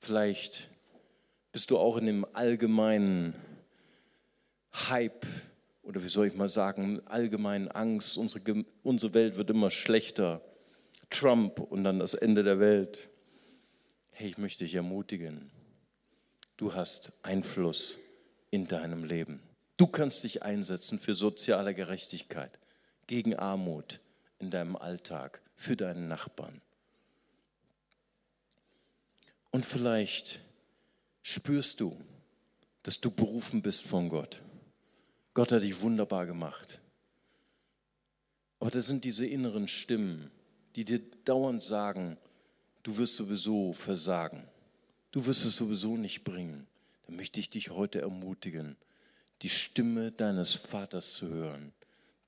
Vielleicht 0.01 0.71
bist 1.53 1.71
du 1.71 1.77
auch 1.77 1.99
in 1.99 2.07
dem 2.07 2.27
allgemeinen 2.33 3.35
Hype 4.89 5.27
oder 5.89 6.05
wie 6.05 6.09
soll 6.09 6.27
ich 6.27 6.35
mal 6.35 6.51
sagen, 6.51 7.01
allgemeinen 7.07 7.69
Angst. 7.69 8.19
Unsere, 8.19 8.67
unsere 8.83 9.15
Welt 9.15 9.37
wird 9.37 9.49
immer 9.49 9.71
schlechter. 9.71 10.43
Trump 11.09 11.61
und 11.61 11.83
dann 11.83 11.99
das 11.99 12.13
Ende 12.13 12.45
der 12.45 12.61
Welt. 12.61 13.09
Hey, 14.11 14.29
ich 14.29 14.37
möchte 14.37 14.65
dich 14.65 14.75
ermutigen. 14.75 15.51
Du 16.59 16.75
hast 16.75 17.13
Einfluss 17.23 17.99
in 18.51 18.69
deinem 18.69 19.03
Leben. 19.03 19.41
Du 19.79 19.87
kannst 19.87 20.25
dich 20.25 20.43
einsetzen 20.43 20.99
für 20.99 21.15
soziale 21.15 21.75
Gerechtigkeit, 21.75 22.59
gegen 23.07 23.35
Armut 23.35 24.01
in 24.41 24.51
deinem 24.51 24.77
Alltag, 24.77 25.41
für 25.57 25.75
deinen 25.75 26.07
Nachbarn. 26.07 26.61
Und 29.51 29.65
vielleicht 29.65 30.41
spürst 31.23 31.81
du, 31.81 31.97
dass 32.83 33.01
du 33.01 33.11
berufen 33.11 33.63
bist 33.63 33.87
von 33.87 34.11
Gott. 34.11 34.43
Gott 35.39 35.53
hat 35.53 35.63
dich 35.63 35.81
wunderbar 35.83 36.27
gemacht. 36.27 36.81
Aber 38.59 38.73
das 38.73 38.89
sind 38.89 39.05
diese 39.05 39.25
inneren 39.25 39.69
Stimmen, 39.69 40.33
die 40.75 40.85
dir 40.85 40.99
dauernd 41.25 41.63
sagen, 41.63 42.19
du 42.83 42.97
wirst 42.97 43.15
sowieso 43.15 43.73
versagen, 43.73 44.49
du 45.13 45.25
wirst 45.27 45.45
es 45.45 45.55
sowieso 45.55 45.97
nicht 45.97 46.25
bringen 46.25 46.67
dann 47.07 47.15
möchte 47.15 47.39
ich 47.39 47.51
dich 47.51 47.71
heute 47.71 48.01
ermutigen, 48.01 48.77
die 49.43 49.49
Stimme 49.49 50.11
deines 50.11 50.55
Vaters 50.55 51.15
zu 51.15 51.29
hören, 51.29 51.73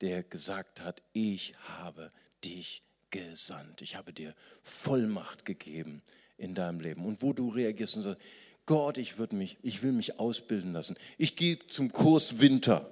der 0.02 0.22
gesagt 0.22 0.80
hat, 0.80 1.02
ich 1.12 1.54
habe 1.80 2.12
dich 2.44 2.84
gesandt. 3.10 3.82
Ich 3.82 3.96
habe 3.96 4.12
dir 4.12 4.36
Vollmacht 4.62 5.44
gegeben 5.44 6.00
in 6.38 6.54
deinem 6.54 6.78
Leben. 6.78 7.04
Und 7.04 7.22
wo 7.22 7.32
du 7.32 7.48
reagierst 7.48 7.96
und 7.96 8.04
sagst, 8.04 8.22
Gott, 8.66 8.98
ich, 8.98 9.18
mich, 9.32 9.56
ich 9.64 9.82
will 9.82 9.90
mich 9.90 10.20
ausbilden 10.20 10.72
lassen. 10.74 10.96
Ich 11.18 11.34
gehe 11.34 11.58
zum 11.66 11.90
Kurs 11.90 12.38
Winter. 12.38 12.88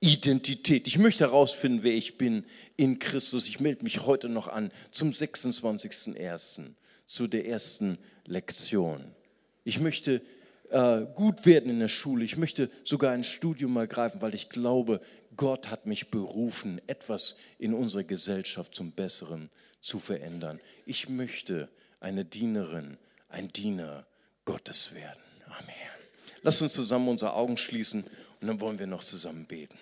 Identität. 0.00 0.86
Ich 0.86 0.98
möchte 0.98 1.24
herausfinden, 1.24 1.82
wer 1.82 1.94
ich 1.94 2.18
bin 2.18 2.44
in 2.76 2.98
Christus. 2.98 3.48
Ich 3.48 3.60
melde 3.60 3.82
mich 3.82 4.04
heute 4.06 4.28
noch 4.28 4.48
an 4.48 4.70
zum 4.90 5.10
26.01., 5.10 6.72
zu 7.06 7.28
der 7.28 7.46
ersten 7.46 7.98
Lektion. 8.26 9.04
Ich 9.62 9.80
möchte 9.80 10.22
äh, 10.70 11.06
gut 11.14 11.46
werden 11.46 11.70
in 11.70 11.78
der 11.78 11.88
Schule. 11.88 12.24
Ich 12.24 12.36
möchte 12.36 12.70
sogar 12.84 13.12
ein 13.12 13.24
Studium 13.24 13.76
ergreifen, 13.76 14.20
weil 14.20 14.34
ich 14.34 14.48
glaube, 14.48 15.00
Gott 15.36 15.70
hat 15.70 15.86
mich 15.86 16.10
berufen, 16.10 16.80
etwas 16.86 17.36
in 17.58 17.74
unserer 17.74 18.04
Gesellschaft 18.04 18.74
zum 18.74 18.92
Besseren 18.92 19.50
zu 19.80 19.98
verändern. 19.98 20.60
Ich 20.84 21.08
möchte 21.08 21.68
eine 22.00 22.24
Dienerin, 22.24 22.98
ein 23.28 23.52
Diener 23.52 24.06
Gottes 24.44 24.94
werden. 24.94 25.22
Amen. 25.46 25.96
Lass 26.42 26.62
uns 26.62 26.74
zusammen 26.74 27.08
unsere 27.08 27.34
Augen 27.34 27.56
schließen 27.56 28.04
und 28.40 28.48
dann 28.48 28.60
wollen 28.60 28.78
wir 28.78 28.86
noch 28.86 29.04
zusammen 29.04 29.44
beten. 29.46 29.78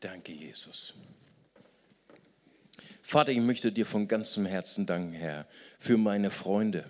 Danke, 0.00 0.32
Jesus. 0.32 0.94
Vater, 3.02 3.32
ich 3.32 3.40
möchte 3.40 3.72
dir 3.72 3.86
von 3.86 4.06
ganzem 4.06 4.44
Herzen 4.44 4.84
danken, 4.84 5.14
Herr, 5.14 5.46
für 5.78 5.96
meine 5.96 6.30
Freunde. 6.30 6.84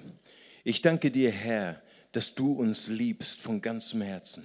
Ich 0.64 0.82
danke 0.82 1.10
dir, 1.10 1.30
Herr, 1.30 1.80
dass 2.12 2.34
du 2.34 2.52
uns 2.52 2.88
liebst 2.88 3.40
von 3.40 3.62
ganzem 3.62 4.02
Herzen. 4.02 4.44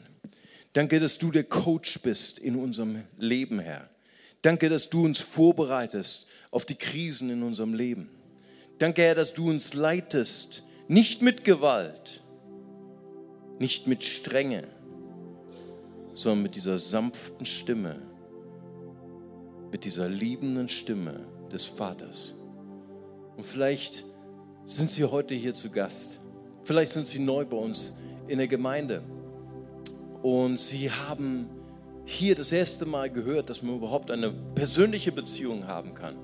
Danke, 0.73 0.99
dass 0.99 1.17
du 1.17 1.31
der 1.31 1.43
Coach 1.43 1.99
bist 2.01 2.39
in 2.39 2.55
unserem 2.55 3.03
Leben, 3.17 3.59
Herr. 3.59 3.89
Danke, 4.41 4.69
dass 4.69 4.89
du 4.89 5.05
uns 5.05 5.19
vorbereitest 5.19 6.27
auf 6.51 6.65
die 6.65 6.75
Krisen 6.75 7.29
in 7.29 7.43
unserem 7.43 7.73
Leben. 7.73 8.09
Danke, 8.77 9.01
Herr, 9.01 9.15
dass 9.15 9.33
du 9.33 9.49
uns 9.49 9.73
leitest, 9.73 10.63
nicht 10.87 11.21
mit 11.21 11.43
Gewalt, 11.43 12.21
nicht 13.59 13.87
mit 13.87 14.03
Strenge, 14.03 14.67
sondern 16.13 16.43
mit 16.43 16.55
dieser 16.55 16.79
sanften 16.79 17.45
Stimme, 17.45 18.01
mit 19.71 19.85
dieser 19.85 20.07
liebenden 20.07 20.69
Stimme 20.69 21.27
des 21.51 21.65
Vaters. 21.65 22.35
Und 23.35 23.43
vielleicht 23.43 24.05
sind 24.65 24.89
Sie 24.89 25.03
heute 25.03 25.35
hier 25.35 25.53
zu 25.53 25.69
Gast 25.69 26.21
Vielleicht 26.63 26.93
sind 26.93 27.07
Sie 27.07 27.19
neu 27.19 27.45
bei 27.45 27.57
uns 27.57 27.93
in 28.27 28.37
der 28.37 28.47
Gemeinde 28.47 29.03
und 30.21 30.57
Sie 30.57 30.89
haben 30.89 31.49
hier 32.05 32.35
das 32.35 32.53
erste 32.53 32.85
Mal 32.85 33.09
gehört, 33.09 33.49
dass 33.49 33.61
man 33.61 33.75
überhaupt 33.75 34.09
eine 34.11 34.31
persönliche 34.55 35.11
Beziehung 35.11 35.67
haben 35.67 35.93
kann 35.93 36.15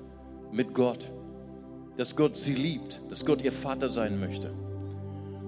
mit 0.50 0.72
Gott. 0.74 1.12
Dass 1.96 2.16
Gott 2.16 2.36
Sie 2.36 2.54
liebt, 2.54 3.02
dass 3.10 3.26
Gott 3.26 3.42
Ihr 3.42 3.52
Vater 3.52 3.90
sein 3.90 4.18
möchte. 4.18 4.50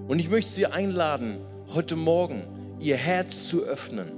Und 0.07 0.19
ich 0.19 0.29
möchte 0.29 0.51
Sie 0.51 0.67
einladen, 0.67 1.37
heute 1.73 1.95
Morgen 1.95 2.43
Ihr 2.79 2.97
Herz 2.97 3.47
zu 3.47 3.63
öffnen 3.63 4.11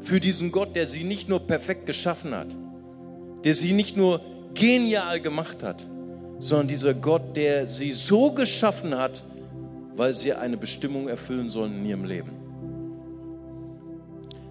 für 0.00 0.20
diesen 0.20 0.52
Gott, 0.52 0.76
der 0.76 0.86
Sie 0.86 1.04
nicht 1.04 1.28
nur 1.28 1.40
perfekt 1.40 1.86
geschaffen 1.86 2.34
hat, 2.34 2.48
der 3.44 3.54
Sie 3.54 3.72
nicht 3.72 3.96
nur 3.96 4.20
genial 4.54 5.20
gemacht 5.20 5.62
hat, 5.62 5.86
sondern 6.38 6.68
dieser 6.68 6.94
Gott, 6.94 7.36
der 7.36 7.66
Sie 7.66 7.92
so 7.92 8.32
geschaffen 8.32 8.96
hat, 8.96 9.22
weil 9.98 10.14
sie 10.14 10.32
eine 10.32 10.56
Bestimmung 10.56 11.08
erfüllen 11.08 11.50
sollen 11.50 11.74
in 11.78 11.84
ihrem 11.84 12.04
Leben. 12.04 12.30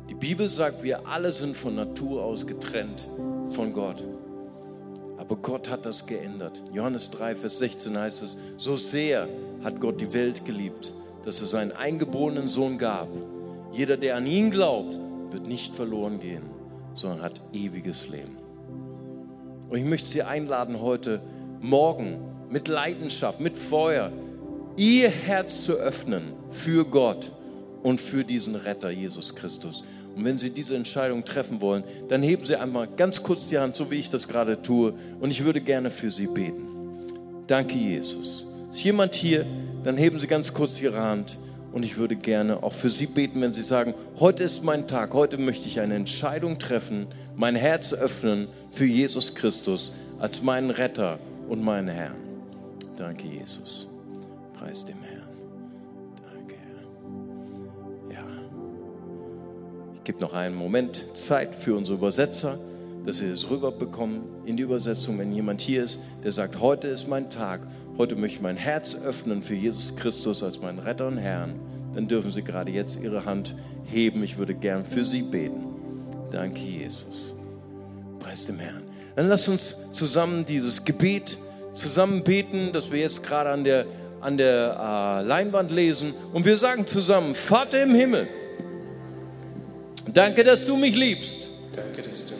Die 0.09 0.13
Bibel 0.13 0.49
sagt, 0.49 0.83
wir 0.83 1.07
alle 1.07 1.31
sind 1.31 1.55
von 1.55 1.75
Natur 1.75 2.23
aus 2.23 2.45
getrennt 2.45 3.07
von 3.47 3.71
Gott. 3.71 4.03
Aber 5.17 5.37
Gott 5.37 5.69
hat 5.69 5.85
das 5.85 6.05
geändert. 6.05 6.61
Johannes 6.73 7.11
3, 7.11 7.35
Vers 7.35 7.59
16 7.59 7.97
heißt 7.97 8.23
es, 8.23 8.37
so 8.57 8.75
sehr 8.75 9.27
hat 9.63 9.79
Gott 9.79 10.01
die 10.01 10.11
Welt 10.11 10.43
geliebt, 10.43 10.93
dass 11.23 11.39
er 11.39 11.47
seinen 11.47 11.71
eingeborenen 11.71 12.47
Sohn 12.47 12.77
gab. 12.77 13.07
Jeder, 13.71 13.95
der 13.95 14.17
an 14.17 14.25
ihn 14.25 14.51
glaubt, 14.51 14.99
wird 15.31 15.47
nicht 15.47 15.75
verloren 15.75 16.19
gehen, 16.19 16.43
sondern 16.93 17.21
hat 17.21 17.41
ewiges 17.53 18.09
Leben. 18.09 18.37
Und 19.69 19.77
ich 19.77 19.85
möchte 19.85 20.09
Sie 20.09 20.23
einladen, 20.23 20.81
heute 20.81 21.21
Morgen 21.61 22.19
mit 22.49 22.67
Leidenschaft, 22.67 23.39
mit 23.39 23.57
Feuer, 23.57 24.11
ihr 24.77 25.09
Herz 25.09 25.63
zu 25.63 25.73
öffnen 25.73 26.33
für 26.51 26.85
Gott 26.85 27.31
und 27.83 27.99
für 27.99 28.23
diesen 28.23 28.55
Retter 28.55 28.89
Jesus 28.89 29.35
Christus. 29.35 29.83
Und 30.15 30.23
wenn 30.23 30.37
Sie 30.37 30.49
diese 30.49 30.75
Entscheidung 30.75 31.25
treffen 31.25 31.61
wollen, 31.61 31.83
dann 32.07 32.23
heben 32.23 32.45
Sie 32.45 32.55
einmal 32.55 32.87
ganz 32.87 33.21
kurz 33.21 33.47
die 33.47 33.57
Hand, 33.57 33.75
so 33.75 33.91
wie 33.91 33.95
ich 33.95 34.09
das 34.09 34.27
gerade 34.27 34.61
tue, 34.61 34.93
und 35.19 35.31
ich 35.31 35.43
würde 35.43 35.61
gerne 35.61 35.91
für 35.91 36.09
Sie 36.09 36.27
beten. 36.27 36.67
Danke, 37.47 37.75
Jesus. 37.75 38.47
Ist 38.69 38.83
jemand 38.83 39.15
hier, 39.15 39.45
dann 39.83 39.97
heben 39.97 40.19
Sie 40.19 40.27
ganz 40.27 40.53
kurz 40.53 40.81
Ihre 40.81 41.01
Hand 41.01 41.37
und 41.77 41.83
ich 41.83 41.97
würde 41.97 42.15
gerne 42.15 42.63
auch 42.63 42.73
für 42.73 42.89
Sie 42.89 43.05
beten, 43.05 43.39
wenn 43.39 43.53
Sie 43.53 43.61
sagen, 43.61 43.93
heute 44.19 44.43
ist 44.43 44.63
mein 44.63 44.87
Tag, 44.87 45.13
heute 45.13 45.37
möchte 45.37 45.67
ich 45.67 45.79
eine 45.79 45.93
Entscheidung 45.93 46.57
treffen, 46.57 47.05
mein 47.35 47.55
Herz 47.55 47.93
öffnen 47.93 48.47
für 48.71 48.85
Jesus 48.85 49.35
Christus 49.35 49.93
als 50.17 50.41
meinen 50.41 50.71
Retter 50.71 51.19
und 51.47 51.63
meinen 51.63 51.89
Herrn. 51.89 52.15
Danke, 52.95 53.27
Jesus. 53.27 53.87
Preis 54.55 54.85
dem 54.85 54.97
Herrn. 55.03 55.27
Danke, 56.33 56.55
Herr. 58.09 58.15
Ja. 58.15 58.25
Ich 59.97 60.03
gebe 60.03 60.19
noch 60.19 60.33
einen 60.33 60.55
Moment 60.55 61.15
Zeit 61.15 61.53
für 61.53 61.75
unsere 61.75 61.95
Übersetzer, 61.99 62.57
dass 63.07 63.19
sie 63.19 63.27
es 63.27 63.49
rüberbekommen 63.49 64.23
in 64.45 64.57
die 64.57 64.63
Übersetzung. 64.63 65.17
Wenn 65.17 65.31
jemand 65.31 65.61
hier 65.61 65.81
ist, 65.81 66.01
der 66.25 66.31
sagt, 66.31 66.59
heute 66.59 66.89
ist 66.89 67.07
mein 67.07 67.31
Tag, 67.31 67.61
heute 67.97 68.17
möchte 68.17 68.35
ich 68.35 68.41
mein 68.41 68.57
Herz 68.57 68.95
öffnen 68.95 69.41
für 69.41 69.55
Jesus 69.55 69.95
Christus 69.95 70.43
als 70.43 70.59
meinen 70.59 70.79
Retter 70.79 71.07
und 71.07 71.17
Herrn, 71.17 71.57
dann 71.95 72.09
dürfen 72.09 72.33
Sie 72.33 72.43
gerade 72.43 72.69
jetzt 72.69 72.99
Ihre 73.01 73.23
Hand 73.23 73.55
heben. 73.85 74.23
Ich 74.23 74.37
würde 74.37 74.53
gern 74.53 74.85
für 74.85 75.05
Sie 75.05 75.21
beten. 75.21 75.67
Danke, 76.31 76.59
Jesus. 76.59 77.33
Preis 78.19 78.45
dem 78.45 78.59
Herrn. 78.59 78.83
Dann 79.15 79.29
lass 79.29 79.47
uns 79.47 79.77
zusammen 79.93 80.45
dieses 80.45 80.83
Gebet 80.83 81.37
zusammen 81.71 82.25
beten, 82.25 82.71
das 82.73 82.91
wir 82.91 82.99
jetzt 82.99 83.23
gerade 83.23 83.51
an 83.51 83.63
der 83.63 83.85
an 84.19 84.35
der 84.35 85.21
äh, 85.21 85.27
Leinwand 85.27 85.71
lesen 85.71 86.13
und 86.33 86.43
wir 86.43 86.57
sagen 86.57 86.87
zusammen, 86.87 87.35
Vater 87.35 87.83
im 87.83 87.93
Himmel, 87.93 88.27
danke, 90.11 90.43
dass 90.43 90.65
du 90.65 90.75
mich 90.75 90.95
liebst. 90.95 91.51
Danke, 91.71 92.01
dass 92.01 92.25
du. 92.25 92.36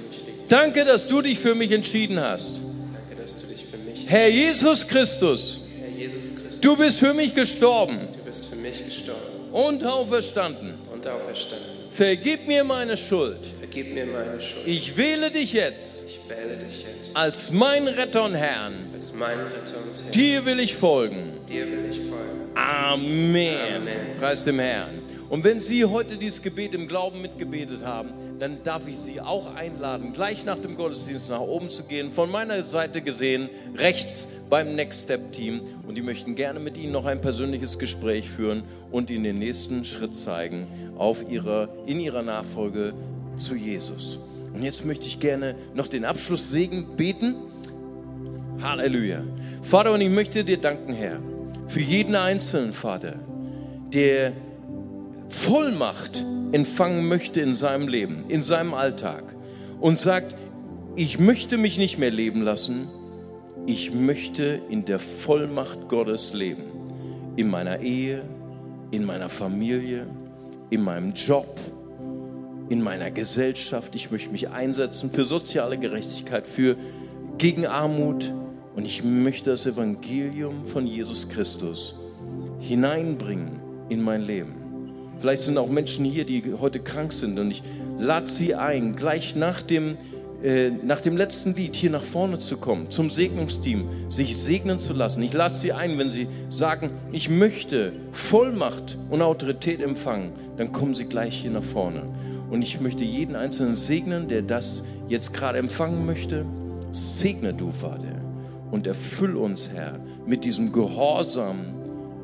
Danke, 0.50 0.86
dass 0.86 1.06
du 1.08 1.22
dich 1.22 1.40
für 1.40 1.56
mich 1.56 1.72
entschieden 1.72 2.20
hast. 2.20 2.56
Danke, 2.94 3.22
dass 3.22 3.38
du 3.38 3.48
dich 3.48 3.66
für 3.66 3.78
mich 3.78 4.06
Herr 4.08 4.30
Jesus 4.30 4.88
Christus, 4.88 5.62
Herr 5.80 5.90
Jesus 5.90 6.34
Christus, 6.36 6.62
du 6.62 6.76
bist 6.78 7.00
für 7.00 7.14
mich 7.14 7.34
gestorben 7.36 7.98
du 8.14 8.24
bist 8.26 8.46
für 8.46 8.56
mich 8.56 8.84
gestorben 8.86 9.22
und 9.52 9.84
auferstanden. 9.86 10.76
und 10.94 11.06
auferstanden. 11.08 11.68
Vergib 11.90 12.48
mir 12.48 12.64
meine 12.64 12.96
Schuld. 12.96 13.40
Vergib 13.60 13.94
mir 13.94 14.06
meine 14.06 14.40
Schuld. 14.40 14.68
Ich 14.68 14.96
wähle 14.98 15.32
dich 15.32 15.54
jetzt 15.54 16.04
Ich 16.08 16.20
wähle 16.30 16.58
dich 16.58 16.84
jetzt 16.84 17.16
als 17.16 17.52
mein 17.52 17.88
Retter 17.88 18.24
und 18.24 18.36
Herrn. 18.36 18.90
als 18.94 19.12
mein 19.14 19.40
Retter 19.40 19.78
und 19.78 20.04
Herr. 20.04 20.12
Dir 20.12 20.46
will 20.46 20.60
ich 20.60 20.76
folgen. 20.76 21.34
Dir 21.50 21.66
will 21.66 21.88
ich 21.90 21.98
folgen. 21.98 22.52
Amen. 22.56 23.58
Amen. 23.78 23.96
Preis 24.20 24.44
dem 24.44 24.60
Herrn. 24.60 24.90
Und 25.30 25.44
wenn 25.44 25.60
Sie 25.60 25.84
heute 25.84 26.16
dieses 26.16 26.42
Gebet 26.42 26.74
im 26.74 26.88
Glauben 26.88 27.22
mitgebetet 27.22 27.84
haben, 27.84 28.10
dann 28.40 28.64
darf 28.64 28.88
ich 28.88 28.98
Sie 28.98 29.20
auch 29.20 29.56
einladen, 29.56 30.14
gleich 30.14 30.46
nach 30.46 30.58
dem 30.58 30.76
Gottesdienst 30.76 31.30
nach 31.30 31.42
oben 31.42 31.70
zu 31.70 31.84
gehen. 31.84 32.10
Von 32.10 32.32
meiner 32.32 32.64
Seite 32.64 33.02
gesehen, 33.02 33.50
rechts 33.76 34.28
beim 34.50 34.76
Next 34.76 35.04
Step 35.04 35.34
Team. 35.34 35.62
Und 35.86 35.96
die 35.96 36.02
möchten 36.02 36.36
gerne 36.36 36.60
mit 36.60 36.78
Ihnen 36.78 36.94
noch 36.94 37.06
ein 37.06 37.20
persönliches 37.20 37.78
Gespräch 37.78 38.30
führen 38.30 38.64
und 38.92 39.10
Ihnen 39.10 39.26
den 39.26 39.36
nächsten 39.36 39.84
Schritt 39.84 40.16
zeigen 40.16 40.66
auf 40.98 41.30
ihrer, 41.30 41.68
in 41.86 42.00
Ihrer 42.00 42.22
Nachfolge 42.22 42.94
zu 43.36 43.56
Jesus. 43.56 44.20
Und 44.54 44.64
jetzt 44.64 44.86
möchte 44.86 45.08
ich 45.08 45.20
gerne 45.20 45.56
noch 45.76 45.88
den 45.88 46.06
Abschlusssegen 46.06 46.96
beten. 46.96 47.36
Halleluja. 48.62 49.24
Vater, 49.62 49.92
und 49.92 50.02
ich 50.02 50.10
möchte 50.10 50.44
dir 50.44 50.58
danken, 50.58 50.94
Herr, 50.94 51.20
für 51.68 51.82
jeden 51.82 52.16
Einzelnen, 52.16 52.74
Vater, 52.74 53.16
der 53.94 54.32
Vollmacht 55.28 56.26
empfangen 56.52 57.08
möchte 57.08 57.42
in 57.42 57.54
seinem 57.54 57.88
Leben, 57.88 58.26
in 58.30 58.42
seinem 58.42 58.74
Alltag 58.74 59.24
und 59.80 59.98
sagt, 59.98 60.36
ich 60.96 61.20
möchte 61.20 61.58
mich 61.58 61.78
nicht 61.78 61.98
mehr 61.98 62.12
leben 62.12 62.42
lassen, 62.42 62.88
ich 63.66 63.94
möchte 63.94 64.62
in 64.70 64.86
der 64.86 65.00
Vollmacht 65.00 65.90
Gottes 65.90 66.34
leben. 66.34 66.64
In 67.36 67.50
meiner 67.50 67.82
Ehe, 67.82 68.24
in 68.92 69.06
meiner 69.06 69.30
Familie, 69.30 70.08
in 70.70 70.84
meinem 70.84 71.14
Job, 71.14 71.60
in 72.70 72.82
meiner 72.82 73.12
Gesellschaft. 73.12 73.94
Ich 73.96 74.10
möchte 74.10 74.32
mich 74.32 74.50
einsetzen 74.50 75.12
für 75.12 75.26
soziale 75.26 75.78
Gerechtigkeit, 75.78 76.48
für 76.48 76.78
gegen 77.38 77.68
Armut. 77.68 78.34
Und 78.76 78.86
ich 78.86 79.04
möchte 79.04 79.50
das 79.50 79.66
Evangelium 79.66 80.66
von 80.66 80.88
Jesus 80.88 81.28
Christus 81.28 81.96
hineinbringen 82.60 83.60
in 83.90 84.02
mein 84.02 84.22
Leben. 84.22 84.67
Vielleicht 85.20 85.42
sind 85.42 85.58
auch 85.58 85.70
Menschen 85.70 86.06
hier, 86.06 86.26
die 86.26 86.44
heute 86.60 86.80
krank 86.80 87.12
sind 87.12 87.40
und 87.40 87.52
ich 87.52 87.64
lade 88.00 88.28
sie 88.28 88.56
ein, 88.56 88.96
gleich 88.96 89.36
nach 89.36 89.62
dem, 89.62 89.98
äh, 90.44 90.70
nach 90.70 91.02
dem 91.02 91.18
letzten 91.18 91.56
Lied 91.56 91.76
hier 91.76 91.90
nach 91.90 92.04
vorne 92.04 92.38
zu 92.38 92.58
kommen, 92.58 92.92
zum 92.92 93.10
Segnungsteam, 93.10 93.90
sich 94.10 94.38
segnen 94.38 94.80
zu 94.80 94.94
lassen. 94.94 95.24
Ich 95.24 95.34
lade 95.34 95.56
sie 95.56 95.74
ein, 95.74 95.98
wenn 95.98 96.12
sie 96.12 96.28
sagen, 96.50 96.92
ich 97.12 97.30
möchte 97.30 97.94
Vollmacht 98.12 98.98
und 99.10 99.22
Autorität 99.22 99.82
empfangen, 99.82 100.34
dann 100.58 100.72
kommen 100.72 100.94
sie 100.94 101.06
gleich 101.06 101.36
hier 101.42 101.52
nach 101.52 101.64
vorne. 101.64 102.04
Und 102.52 102.62
ich 102.62 102.80
möchte 102.80 103.04
jeden 103.04 103.36
Einzelnen 103.36 103.76
segnen, 103.76 104.28
der 104.28 104.42
das 104.42 104.84
jetzt 105.10 105.34
gerade 105.34 105.58
empfangen 105.58 106.06
möchte. 106.06 106.46
Segne 106.92 107.54
du, 107.54 107.72
Vater, 107.72 108.22
und 108.72 108.88
erfüll 108.88 109.36
uns, 109.36 109.70
Herr, 109.74 110.00
mit 110.26 110.46
diesem 110.46 110.72
Gehorsam, 110.72 111.60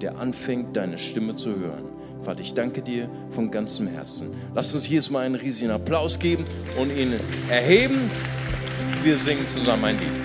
der 0.02 0.18
anfängt, 0.18 0.76
deine 0.78 0.98
Stimme 0.98 1.36
zu 1.36 1.50
hören. 1.50 1.93
Vater, 2.24 2.42
ich 2.42 2.54
danke 2.54 2.82
dir 2.82 3.10
von 3.32 3.52
ganzem 3.52 3.88
Herzen. 3.88 4.32
Lass 4.56 4.74
uns 4.74 4.88
jedes 4.88 5.10
Mal 5.10 5.26
einen 5.26 5.36
riesigen 5.36 5.72
Applaus 5.72 6.20
geben 6.20 6.46
und 6.80 6.90
ihn 6.98 7.14
erheben. 7.50 8.10
Wir 9.04 9.18
singen 9.18 9.46
zusammen 9.46 9.86
ein 9.86 10.00
Lied. 10.00 10.23